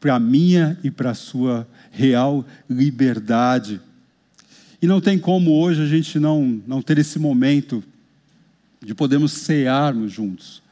para 0.00 0.14
a 0.14 0.20
minha 0.20 0.78
e 0.82 0.90
para 0.90 1.10
a 1.10 1.14
sua 1.14 1.68
real 1.90 2.46
liberdade. 2.68 3.80
E 4.80 4.86
não 4.86 5.00
tem 5.00 5.18
como 5.18 5.60
hoje 5.60 5.82
a 5.82 5.86
gente 5.86 6.18
não, 6.18 6.62
não 6.66 6.80
ter 6.80 6.98
esse 6.98 7.18
momento 7.18 7.82
de 8.80 8.94
podermos 8.94 9.32
cearmos 9.32 10.12
juntos. 10.12 10.62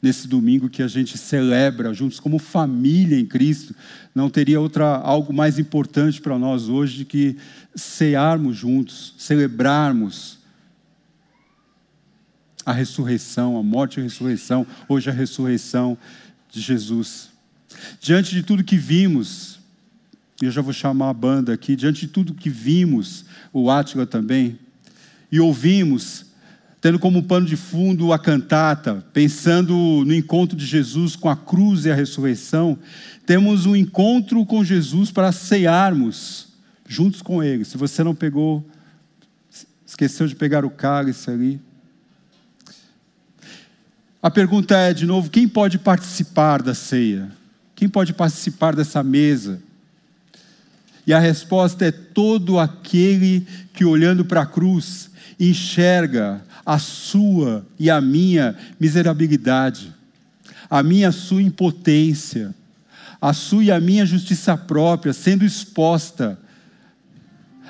Nesse 0.00 0.28
domingo 0.28 0.70
que 0.70 0.82
a 0.82 0.88
gente 0.88 1.18
celebra 1.18 1.92
juntos 1.92 2.20
como 2.20 2.38
família 2.38 3.18
em 3.18 3.26
Cristo, 3.26 3.74
não 4.14 4.30
teria 4.30 4.60
outra 4.60 4.96
algo 4.96 5.32
mais 5.32 5.58
importante 5.58 6.20
para 6.20 6.38
nós 6.38 6.68
hoje 6.68 7.04
que 7.04 7.36
cearmos 7.74 8.56
juntos, 8.56 9.14
celebrarmos 9.18 10.38
a 12.64 12.72
ressurreição, 12.72 13.56
a 13.56 13.62
morte 13.62 13.98
e 13.98 14.00
a 14.00 14.02
ressurreição, 14.02 14.66
hoje 14.88 15.10
a 15.10 15.12
ressurreição 15.12 15.96
de 16.50 16.60
Jesus. 16.60 17.35
Diante 18.00 18.34
de 18.34 18.42
tudo 18.42 18.64
que 18.64 18.76
vimos, 18.76 19.58
eu 20.40 20.50
já 20.50 20.60
vou 20.60 20.72
chamar 20.72 21.10
a 21.10 21.14
banda 21.14 21.52
aqui, 21.52 21.74
diante 21.74 22.02
de 22.02 22.08
tudo 22.08 22.34
que 22.34 22.50
vimos, 22.50 23.24
o 23.52 23.70
Átila 23.70 24.06
também, 24.06 24.58
e 25.30 25.40
ouvimos, 25.40 26.26
tendo 26.80 26.98
como 26.98 27.22
pano 27.22 27.46
de 27.46 27.56
fundo 27.56 28.12
a 28.12 28.18
cantata, 28.18 29.04
pensando 29.12 29.74
no 30.04 30.14
encontro 30.14 30.56
de 30.56 30.66
Jesus 30.66 31.16
com 31.16 31.28
a 31.28 31.36
cruz 31.36 31.84
e 31.84 31.90
a 31.90 31.94
ressurreição, 31.94 32.78
temos 33.24 33.66
um 33.66 33.74
encontro 33.74 34.44
com 34.44 34.64
Jesus 34.64 35.10
para 35.10 35.32
cearmos 35.32 36.46
juntos 36.88 37.22
com 37.22 37.42
Ele. 37.42 37.64
Se 37.64 37.76
você 37.76 38.04
não 38.04 38.14
pegou, 38.14 38.64
esqueceu 39.86 40.26
de 40.26 40.36
pegar 40.36 40.64
o 40.64 40.70
cálice 40.70 41.30
ali. 41.30 41.60
A 44.22 44.30
pergunta 44.30 44.76
é, 44.76 44.92
de 44.92 45.06
novo, 45.06 45.30
quem 45.30 45.48
pode 45.48 45.78
participar 45.78 46.62
da 46.62 46.74
ceia? 46.74 47.30
Quem 47.76 47.88
pode 47.90 48.14
participar 48.14 48.74
dessa 48.74 49.02
mesa? 49.02 49.60
E 51.06 51.12
a 51.12 51.18
resposta 51.18 51.84
é 51.84 51.92
todo 51.92 52.58
aquele 52.58 53.46
que, 53.74 53.84
olhando 53.84 54.24
para 54.24 54.40
a 54.40 54.46
cruz, 54.46 55.10
enxerga 55.38 56.42
a 56.64 56.78
sua 56.78 57.64
e 57.78 57.90
a 57.90 58.00
minha 58.00 58.56
miserabilidade, 58.80 59.94
a 60.68 60.82
minha 60.82 61.10
a 61.10 61.12
sua 61.12 61.42
impotência, 61.42 62.52
a 63.20 63.34
sua 63.34 63.64
e 63.64 63.70
a 63.70 63.78
minha 63.78 64.06
justiça 64.06 64.56
própria 64.56 65.12
sendo 65.12 65.44
exposta, 65.44 66.38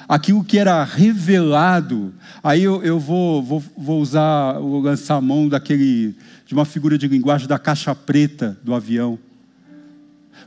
aquilo 0.09 0.45
que 0.45 0.57
era 0.57 0.85
revelado. 0.85 2.15
Aí 2.45 2.63
eu, 2.63 2.83
eu 2.85 2.99
vou, 3.01 3.43
vou, 3.43 3.65
vou 3.77 4.01
usar, 4.01 4.53
vou 4.53 4.81
lançar 4.81 5.17
a 5.17 5.21
mão 5.21 5.49
daquele, 5.49 6.15
de 6.47 6.55
uma 6.55 6.65
figura 6.65 6.97
de 6.97 7.09
linguagem 7.09 7.49
da 7.49 7.59
caixa 7.59 7.93
preta 7.93 8.57
do 8.63 8.73
avião. 8.73 9.19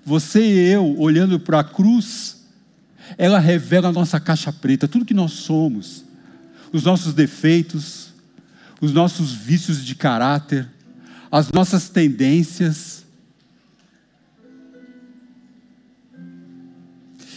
Você 0.10 0.42
e 0.42 0.58
eu, 0.72 1.00
olhando 1.00 1.40
para 1.40 1.60
a 1.60 1.64
cruz, 1.64 2.38
ela 3.16 3.38
revela 3.38 3.90
a 3.90 3.92
nossa 3.92 4.20
caixa 4.20 4.52
preta, 4.52 4.88
tudo 4.88 5.06
que 5.06 5.14
nós 5.14 5.34
somos, 5.34 6.04
os 6.74 6.82
nossos 6.82 7.14
defeitos, 7.14 8.12
os 8.82 8.92
nossos 8.92 9.32
vícios 9.32 9.86
de 9.86 9.94
caráter, 9.94 10.68
as 11.32 11.52
nossas 11.52 11.90
tendências. 11.90 13.06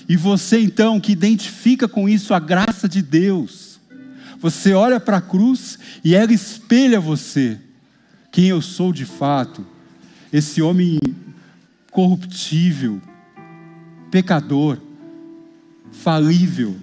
E 0.09 0.17
você 0.17 0.59
então 0.59 0.99
que 0.99 1.13
identifica 1.13 1.87
com 1.87 2.09
isso 2.09 2.33
a 2.33 2.39
graça 2.39 2.89
de 2.89 3.03
Deus, 3.03 3.79
você 4.41 4.73
olha 4.73 4.99
para 4.99 5.19
a 5.19 5.21
cruz 5.21 5.79
e 6.03 6.15
ela 6.15 6.33
espelha 6.33 6.99
você, 6.99 7.61
quem 8.31 8.47
eu 8.47 8.63
sou 8.63 8.95
de 8.95 9.05
fato, 9.05 9.63
esse 10.33 10.63
homem 10.63 10.99
corruptível, 11.93 13.01
pecador, 14.11 14.79
falível, 15.93 16.75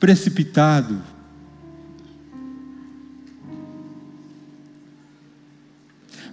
precipitado. 0.00 1.00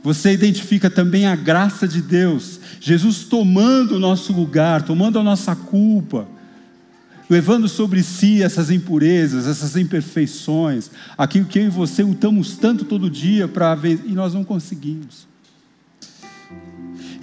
Você 0.01 0.33
identifica 0.33 0.89
também 0.89 1.27
a 1.27 1.35
graça 1.35 1.87
de 1.87 2.01
Deus, 2.01 2.59
Jesus 2.79 3.25
tomando 3.25 3.95
o 3.95 3.99
nosso 3.99 4.33
lugar, 4.33 4.81
tomando 4.81 5.19
a 5.19 5.23
nossa 5.23 5.55
culpa, 5.55 6.27
levando 7.29 7.67
sobre 7.67 8.03
si 8.03 8.41
essas 8.41 8.69
impurezas, 8.69 9.47
essas 9.47 9.75
imperfeições, 9.75 10.91
aquilo 11.17 11.45
que 11.45 11.59
eu 11.59 11.65
e 11.65 11.69
você 11.69 12.03
lutamos 12.03 12.55
tanto 12.57 12.85
todo 12.85 13.09
dia 13.09 13.47
para 13.47 13.75
ver 13.75 14.01
e 14.05 14.13
nós 14.13 14.33
não 14.33 14.43
conseguimos. 14.43 15.32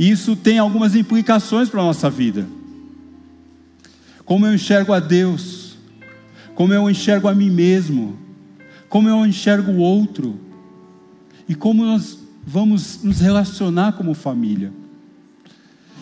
E 0.00 0.10
isso 0.10 0.34
tem 0.34 0.58
algumas 0.58 0.96
implicações 0.96 1.68
para 1.68 1.82
a 1.82 1.84
nossa 1.84 2.08
vida. 2.08 2.48
Como 4.24 4.46
eu 4.46 4.54
enxergo 4.54 4.94
a 4.94 4.98
Deus, 4.98 5.76
como 6.54 6.72
eu 6.72 6.88
enxergo 6.88 7.28
a 7.28 7.34
mim 7.34 7.50
mesmo, 7.50 8.18
como 8.88 9.10
eu 9.10 9.26
enxergo 9.26 9.70
o 9.72 9.76
outro, 9.76 10.40
e 11.46 11.54
como 11.54 11.84
nós 11.84 12.18
vamos 12.46 13.04
nos 13.04 13.20
relacionar 13.20 13.92
como 13.92 14.14
família. 14.14 14.72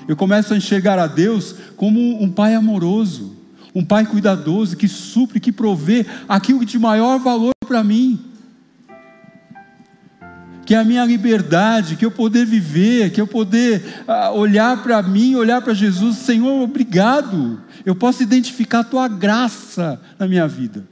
Eu 0.07 0.15
começo 0.15 0.55
a 0.55 0.57
enxergar 0.57 0.97
a 1.01 1.09
Deus 1.09 1.57
como 1.77 2.23
um 2.23 2.31
pai 2.31 2.55
amoroso, 2.55 3.35
um 3.75 3.85
pai 3.85 4.07
cuidadoso, 4.07 4.77
que 4.77 4.87
supre, 4.87 5.41
que 5.41 5.51
provê 5.51 6.07
aquilo 6.29 6.65
de 6.65 6.79
maior 6.79 7.19
valor 7.19 7.51
para 7.67 7.83
mim 7.83 8.28
que 10.69 10.75
é 10.75 10.79
a 10.79 10.85
minha 10.85 11.03
liberdade, 11.03 11.97
que 11.97 12.05
eu 12.05 12.11
poder 12.11 12.45
viver, 12.45 13.11
que 13.11 13.19
eu 13.19 13.27
poder 13.27 14.05
uh, 14.07 14.37
olhar 14.37 14.83
para 14.83 15.03
mim, 15.03 15.35
olhar 15.35 15.63
para 15.63 15.73
Jesus, 15.73 16.19
Senhor, 16.19 16.61
obrigado. 16.61 17.59
Eu 17.87 17.95
posso 17.95 18.23
identificar 18.23 18.81
a 18.81 18.85
tua 18.85 19.09
graça 19.09 19.99
na 20.19 20.29
minha 20.29 20.47
vida. 20.47 20.87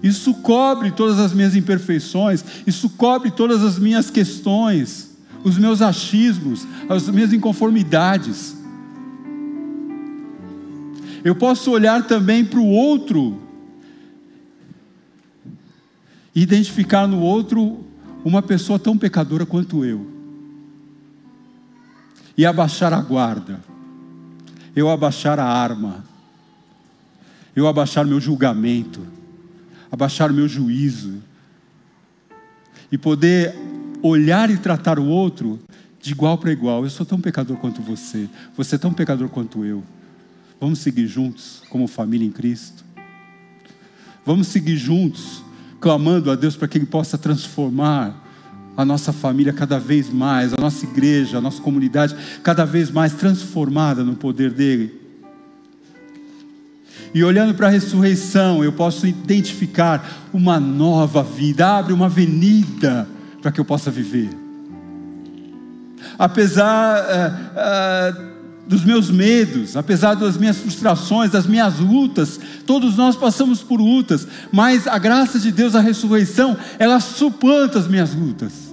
Isso 0.00 0.32
cobre 0.32 0.92
todas 0.92 1.18
as 1.18 1.32
minhas 1.34 1.56
imperfeições, 1.56 2.44
isso 2.64 2.88
cobre 2.90 3.32
todas 3.32 3.64
as 3.64 3.80
minhas 3.80 4.10
questões, 4.10 5.10
os 5.42 5.58
meus 5.58 5.82
achismos, 5.82 6.64
as 6.88 7.08
minhas 7.08 7.32
inconformidades. 7.32 8.56
Eu 11.24 11.34
posso 11.34 11.72
olhar 11.72 12.06
também 12.06 12.44
para 12.44 12.60
o 12.60 12.68
outro 12.68 13.42
e 16.32 16.42
identificar 16.42 17.08
no 17.08 17.18
outro 17.18 17.89
uma 18.24 18.42
pessoa 18.42 18.78
tão 18.78 18.96
pecadora 18.96 19.46
quanto 19.46 19.84
eu 19.84 20.06
e 22.36 22.46
abaixar 22.46 22.92
a 22.92 23.00
guarda, 23.00 23.60
eu 24.74 24.88
abaixar 24.88 25.38
a 25.38 25.44
arma, 25.44 26.04
eu 27.54 27.66
abaixar 27.66 28.06
meu 28.06 28.20
julgamento, 28.20 29.06
abaixar 29.90 30.32
meu 30.32 30.48
juízo 30.48 31.22
e 32.90 32.96
poder 32.96 33.54
olhar 34.02 34.50
e 34.50 34.56
tratar 34.56 34.98
o 34.98 35.06
outro 35.06 35.60
de 36.00 36.12
igual 36.12 36.38
para 36.38 36.52
igual. 36.52 36.84
Eu 36.84 36.90
sou 36.90 37.04
tão 37.04 37.20
pecador 37.20 37.56
quanto 37.58 37.82
você, 37.82 38.28
você 38.56 38.76
é 38.76 38.78
tão 38.78 38.92
pecador 38.92 39.28
quanto 39.28 39.64
eu. 39.64 39.82
Vamos 40.60 40.78
seguir 40.78 41.06
juntos 41.06 41.62
como 41.68 41.86
família 41.86 42.26
em 42.26 42.30
Cristo. 42.30 42.84
Vamos 44.24 44.48
seguir 44.48 44.76
juntos 44.76 45.42
clamando 45.80 46.30
a 46.30 46.36
Deus 46.36 46.56
para 46.56 46.68
que 46.68 46.78
Ele 46.78 46.86
possa 46.86 47.16
transformar 47.16 48.14
a 48.76 48.84
nossa 48.84 49.12
família 49.12 49.52
cada 49.52 49.78
vez 49.78 50.12
mais, 50.12 50.52
a 50.52 50.56
nossa 50.60 50.84
igreja, 50.84 51.38
a 51.38 51.40
nossa 51.40 51.60
comunidade 51.60 52.16
cada 52.42 52.64
vez 52.64 52.90
mais 52.90 53.12
transformada 53.14 54.04
no 54.04 54.14
poder 54.14 54.50
dele. 54.50 55.00
E 57.12 57.24
olhando 57.24 57.54
para 57.54 57.66
a 57.66 57.70
ressurreição, 57.70 58.62
eu 58.62 58.72
posso 58.72 59.06
identificar 59.06 60.28
uma 60.32 60.60
nova 60.60 61.22
vida, 61.22 61.78
abre 61.78 61.92
uma 61.92 62.06
avenida 62.06 63.08
para 63.42 63.50
que 63.50 63.60
eu 63.60 63.64
possa 63.64 63.90
viver. 63.90 64.30
Apesar 66.16 66.98
é, 66.98 67.32
é, 67.56 68.29
dos 68.70 68.84
meus 68.84 69.10
medos, 69.10 69.76
apesar 69.76 70.14
das 70.14 70.36
minhas 70.36 70.58
frustrações, 70.58 71.32
das 71.32 71.44
minhas 71.44 71.80
lutas, 71.80 72.38
todos 72.64 72.96
nós 72.96 73.16
passamos 73.16 73.64
por 73.64 73.80
lutas, 73.80 74.28
mas 74.52 74.86
a 74.86 74.96
graça 74.96 75.40
de 75.40 75.50
Deus, 75.50 75.74
a 75.74 75.80
ressurreição, 75.80 76.56
ela 76.78 77.00
suplanta 77.00 77.80
as 77.80 77.88
minhas 77.88 78.14
lutas. 78.14 78.70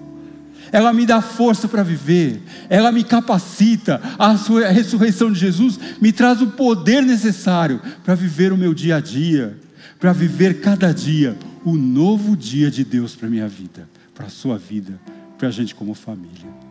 Ela 0.72 0.94
me 0.94 1.04
dá 1.04 1.20
força 1.20 1.68
para 1.68 1.82
viver, 1.82 2.44
ela 2.70 2.92
me 2.92 3.04
capacita. 3.04 4.00
A 4.20 4.34
ressurreição 4.70 5.32
de 5.32 5.40
Jesus 5.40 5.80
me 6.00 6.12
traz 6.12 6.44
o 6.44 6.48
poder 6.48 7.02
necessário 7.02 7.82
para 8.06 8.14
viver 8.14 8.54
o 8.54 8.58
meu 8.58 8.76
dia 8.76 8.98
a 8.98 9.00
dia, 9.00 9.58
para 10.00 10.14
viver 10.14 10.62
cada 10.62 10.94
dia 10.94 11.36
o 11.66 11.76
novo 11.76 12.38
dia 12.38 12.70
de 12.70 12.84
Deus 12.84 13.16
para 13.16 13.28
minha 13.28 13.48
vida, 13.48 13.90
para 14.14 14.28
a 14.28 14.30
sua 14.30 14.60
vida, 14.60 15.00
para 15.40 15.48
a 15.48 15.52
gente 15.52 15.74
como 15.74 15.96
família. 15.96 16.67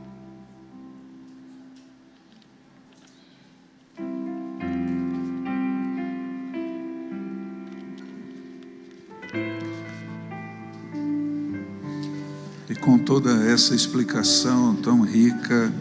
Toda 13.07 13.31
essa 13.49 13.73
explicação 13.73 14.75
tão 14.75 15.03
rica, 15.03 15.73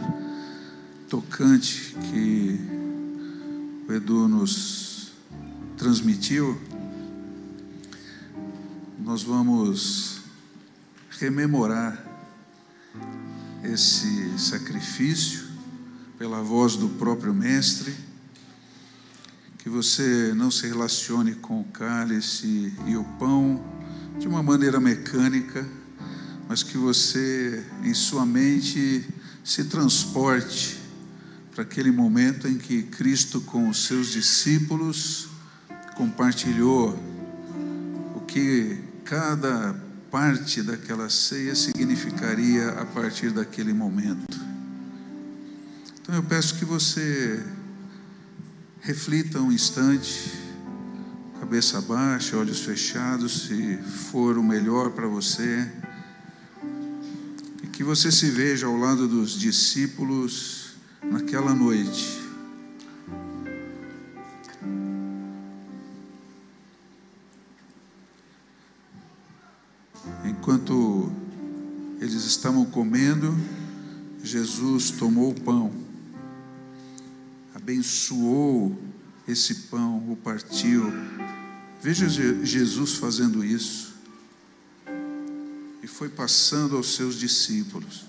tocante 1.10 1.96
que 2.12 2.60
o 3.90 3.92
Edu 3.92 4.28
nos 4.28 5.12
transmitiu, 5.76 6.56
nós 9.00 9.24
vamos 9.24 10.20
rememorar 11.20 12.00
esse 13.64 14.38
sacrifício 14.38 15.46
pela 16.20 16.44
voz 16.44 16.76
do 16.76 16.90
próprio 16.90 17.34
Mestre, 17.34 17.96
que 19.58 19.68
você 19.68 20.32
não 20.36 20.52
se 20.52 20.68
relacione 20.68 21.34
com 21.34 21.62
o 21.62 21.66
cálice 21.66 22.72
e 22.86 22.96
o 22.96 23.04
pão 23.18 23.66
de 24.20 24.28
uma 24.28 24.44
maneira 24.44 24.80
mecânica, 24.80 25.68
mas 26.48 26.64
que 26.64 26.78
você, 26.78 27.64
em 27.84 27.94
sua 27.94 28.26
mente, 28.26 29.06
se 29.44 29.66
transporte 29.66 30.80
para 31.54 31.64
aquele 31.64 31.92
momento 31.92 32.48
em 32.48 32.58
que 32.58 32.84
Cristo, 32.84 33.42
com 33.42 33.70
os 33.70 33.86
seus 33.86 34.08
discípulos, 34.08 35.30
compartilhou 35.96 37.00
o 38.16 38.20
que 38.22 38.78
cada 39.04 39.74
parte 40.12 40.62
daquela 40.62 41.10
ceia 41.10 41.56
significaria 41.56 42.70
a 42.70 42.86
partir 42.86 43.32
daquele 43.32 43.74
momento. 43.74 44.40
Então 46.02 46.16
eu 46.16 46.24
peço 46.24 46.56
que 46.56 46.66
você 46.66 47.44
reflita 48.82 49.40
um 49.40 49.52
instante, 49.52 50.32
cabeça 51.40 51.82
baixa, 51.82 52.38
olhos 52.38 52.62
fechados, 52.62 53.48
se 53.48 53.78
for 54.12 54.38
o 54.38 54.44
melhor 54.44 54.92
para 54.92 55.08
você 55.08 55.72
que 57.76 57.84
você 57.84 58.10
se 58.10 58.32
veja 58.32 58.68
ao 58.68 58.78
lado 58.78 59.06
dos 59.06 59.38
discípulos 59.38 60.76
naquela 61.04 61.54
noite. 61.54 62.22
Enquanto 70.24 71.12
eles 72.00 72.24
estavam 72.24 72.64
comendo, 72.64 73.38
Jesus 74.24 74.92
tomou 74.92 75.32
o 75.32 75.42
pão, 75.42 75.74
abençoou 77.54 78.74
esse 79.28 79.54
pão, 79.70 79.98
o 80.10 80.16
partiu. 80.16 80.94
Veja 81.82 82.08
Jesus 82.08 82.94
fazendo 82.94 83.44
isso 83.44 83.85
e 85.86 85.88
foi 85.88 86.10
passando 86.10 86.76
aos 86.76 86.96
seus 86.96 87.14
discípulos. 87.14 88.08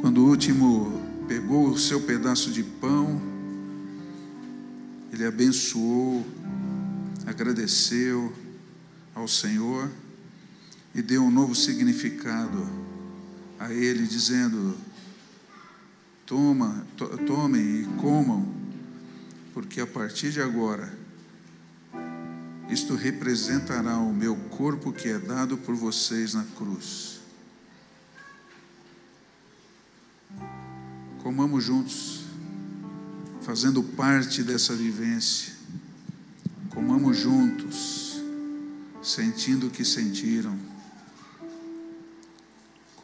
Quando 0.00 0.24
o 0.24 0.28
último 0.30 0.98
pegou 1.28 1.68
o 1.68 1.78
seu 1.78 2.00
pedaço 2.00 2.50
de 2.50 2.62
pão, 2.62 3.20
ele 5.12 5.26
abençoou, 5.26 6.26
agradeceu 7.26 8.32
ao 9.14 9.28
Senhor 9.28 9.90
e 10.94 11.02
deu 11.02 11.22
um 11.22 11.30
novo 11.30 11.54
significado 11.54 12.83
a 13.58 13.72
ele, 13.72 14.06
dizendo: 14.06 14.76
Toma, 16.26 16.86
to, 16.96 17.06
tomem 17.18 17.82
e 17.82 17.84
comam, 18.00 18.46
porque 19.52 19.80
a 19.80 19.86
partir 19.86 20.30
de 20.30 20.40
agora, 20.40 20.92
isto 22.68 22.94
representará 22.94 23.98
o 23.98 24.12
meu 24.12 24.36
corpo 24.36 24.92
que 24.92 25.08
é 25.08 25.18
dado 25.18 25.56
por 25.58 25.74
vocês 25.74 26.34
na 26.34 26.44
cruz. 26.56 27.20
Comamos 31.22 31.64
juntos, 31.64 32.24
fazendo 33.42 33.82
parte 33.82 34.42
dessa 34.42 34.74
vivência. 34.74 35.54
Comamos 36.70 37.16
juntos, 37.16 38.20
sentindo 39.02 39.68
o 39.68 39.70
que 39.70 39.84
sentiram 39.84 40.73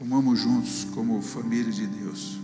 Comamos 0.01 0.41
juntos 0.41 0.87
como 0.95 1.21
família 1.21 1.71
de 1.71 1.87
Deus. 1.87 2.39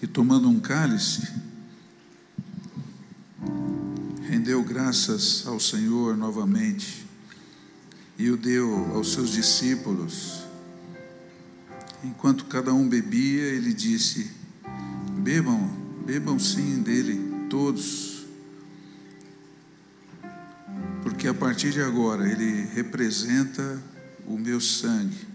E 0.00 0.06
tomando 0.06 0.48
um 0.48 0.60
cálice, 0.60 1.28
rendeu 4.28 4.62
graças 4.62 5.44
ao 5.48 5.58
Senhor 5.58 6.16
novamente 6.16 7.03
e 8.18 8.30
o 8.30 8.36
deu 8.36 8.92
aos 8.94 9.12
seus 9.12 9.30
discípulos. 9.30 10.44
Enquanto 12.02 12.44
cada 12.46 12.72
um 12.72 12.88
bebia, 12.88 13.44
ele 13.44 13.72
disse: 13.72 14.30
Bebam, 15.18 15.70
bebam 16.04 16.38
sim 16.38 16.82
dele, 16.82 17.46
todos, 17.48 18.26
porque 21.02 21.26
a 21.28 21.34
partir 21.34 21.70
de 21.70 21.80
agora 21.80 22.30
ele 22.30 22.68
representa 22.74 23.82
o 24.26 24.38
meu 24.38 24.60
sangue, 24.60 25.26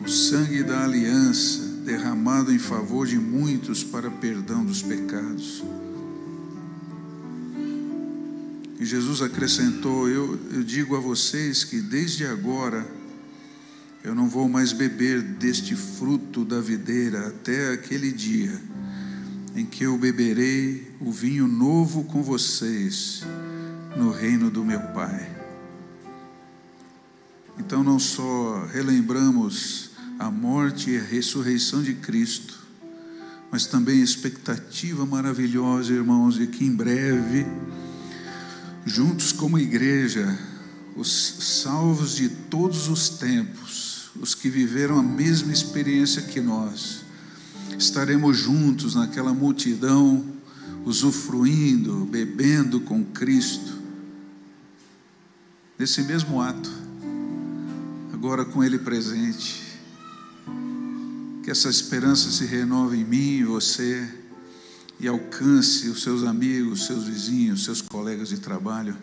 o 0.00 0.08
sangue 0.08 0.62
da 0.62 0.84
aliança 0.84 1.62
derramado 1.84 2.52
em 2.52 2.58
favor 2.58 3.06
de 3.06 3.18
muitos 3.18 3.82
para 3.84 4.10
perdão 4.10 4.64
dos 4.64 4.82
pecados. 4.82 5.62
Jesus 8.90 9.22
acrescentou: 9.22 10.08
eu, 10.08 10.36
eu 10.52 10.64
digo 10.64 10.96
a 10.96 11.00
vocês 11.00 11.62
que 11.62 11.80
desde 11.80 12.26
agora 12.26 12.84
eu 14.02 14.16
não 14.16 14.28
vou 14.28 14.48
mais 14.48 14.72
beber 14.72 15.22
deste 15.22 15.76
fruto 15.76 16.44
da 16.44 16.60
videira 16.60 17.28
até 17.28 17.72
aquele 17.72 18.10
dia 18.10 18.60
em 19.54 19.64
que 19.64 19.84
eu 19.84 19.96
beberei 19.96 20.90
o 21.00 21.12
vinho 21.12 21.46
novo 21.46 22.02
com 22.02 22.20
vocês 22.20 23.22
no 23.96 24.10
reino 24.10 24.50
do 24.50 24.64
meu 24.64 24.80
Pai. 24.80 25.36
Então, 27.60 27.84
não 27.84 28.00
só 28.00 28.66
relembramos 28.72 29.92
a 30.18 30.32
morte 30.32 30.90
e 30.90 30.98
a 30.98 31.02
ressurreição 31.02 31.80
de 31.80 31.94
Cristo, 31.94 32.58
mas 33.52 33.66
também 33.66 34.00
a 34.00 34.04
expectativa 34.04 35.06
maravilhosa, 35.06 35.92
irmãos, 35.92 36.34
de 36.34 36.48
que 36.48 36.64
em 36.64 36.74
breve 36.74 37.46
juntos 38.84 39.32
como 39.32 39.58
igreja, 39.58 40.38
os 40.96 41.36
salvos 41.62 42.16
de 42.16 42.28
todos 42.28 42.88
os 42.88 43.08
tempos, 43.08 44.10
os 44.20 44.34
que 44.34 44.48
viveram 44.48 44.98
a 44.98 45.02
mesma 45.02 45.52
experiência 45.52 46.22
que 46.22 46.40
nós, 46.40 47.04
estaremos 47.78 48.36
juntos 48.36 48.94
naquela 48.94 49.32
multidão, 49.32 50.24
usufruindo, 50.84 52.06
bebendo 52.06 52.80
com 52.80 53.04
Cristo, 53.04 53.78
nesse 55.78 56.02
mesmo 56.02 56.40
ato, 56.40 56.70
agora 58.12 58.44
com 58.44 58.62
Ele 58.62 58.78
presente. 58.78 59.60
Que 61.42 61.50
essa 61.50 61.70
esperança 61.70 62.30
se 62.30 62.44
renove 62.44 62.98
em 62.98 63.04
mim 63.04 63.38
e 63.38 63.44
você 63.44 64.19
e 65.00 65.08
alcance 65.08 65.88
os 65.88 66.02
seus 66.02 66.24
amigos, 66.24 66.84
seus 66.84 67.04
vizinhos, 67.04 67.64
seus 67.64 67.80
colegas 67.80 68.28
de 68.28 68.38
trabalho. 68.38 68.94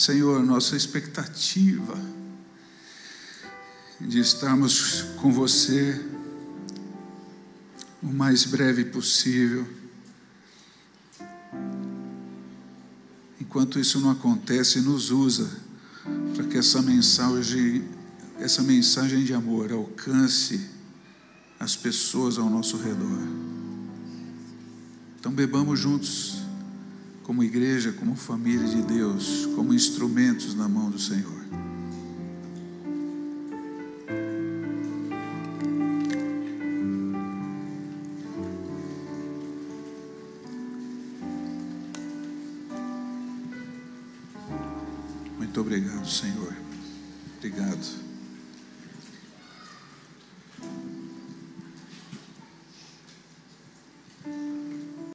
Senhor, 0.00 0.42
nossa 0.42 0.74
expectativa 0.74 1.94
de 4.00 4.18
estarmos 4.18 5.02
com 5.20 5.30
você 5.30 6.00
o 8.02 8.06
mais 8.06 8.46
breve 8.46 8.86
possível. 8.86 9.68
Enquanto 13.38 13.78
isso 13.78 14.00
não 14.00 14.10
acontece, 14.10 14.80
nos 14.80 15.10
usa 15.10 15.50
para 16.34 16.44
que 16.44 16.56
essa 16.56 16.80
mensagem, 16.80 17.84
essa 18.38 18.62
mensagem 18.62 19.22
de 19.22 19.34
amor 19.34 19.70
alcance 19.70 20.66
as 21.58 21.76
pessoas 21.76 22.38
ao 22.38 22.48
nosso 22.48 22.78
redor. 22.78 23.49
Então 25.20 25.30
bebamos 25.30 25.78
juntos, 25.78 26.38
como 27.24 27.44
igreja, 27.44 27.92
como 27.92 28.16
família 28.16 28.66
de 28.66 28.80
Deus, 28.80 29.46
como 29.54 29.74
instrumentos 29.74 30.54
na 30.54 30.66
mão 30.66 30.90
do 30.90 30.98
Senhor. 30.98 31.39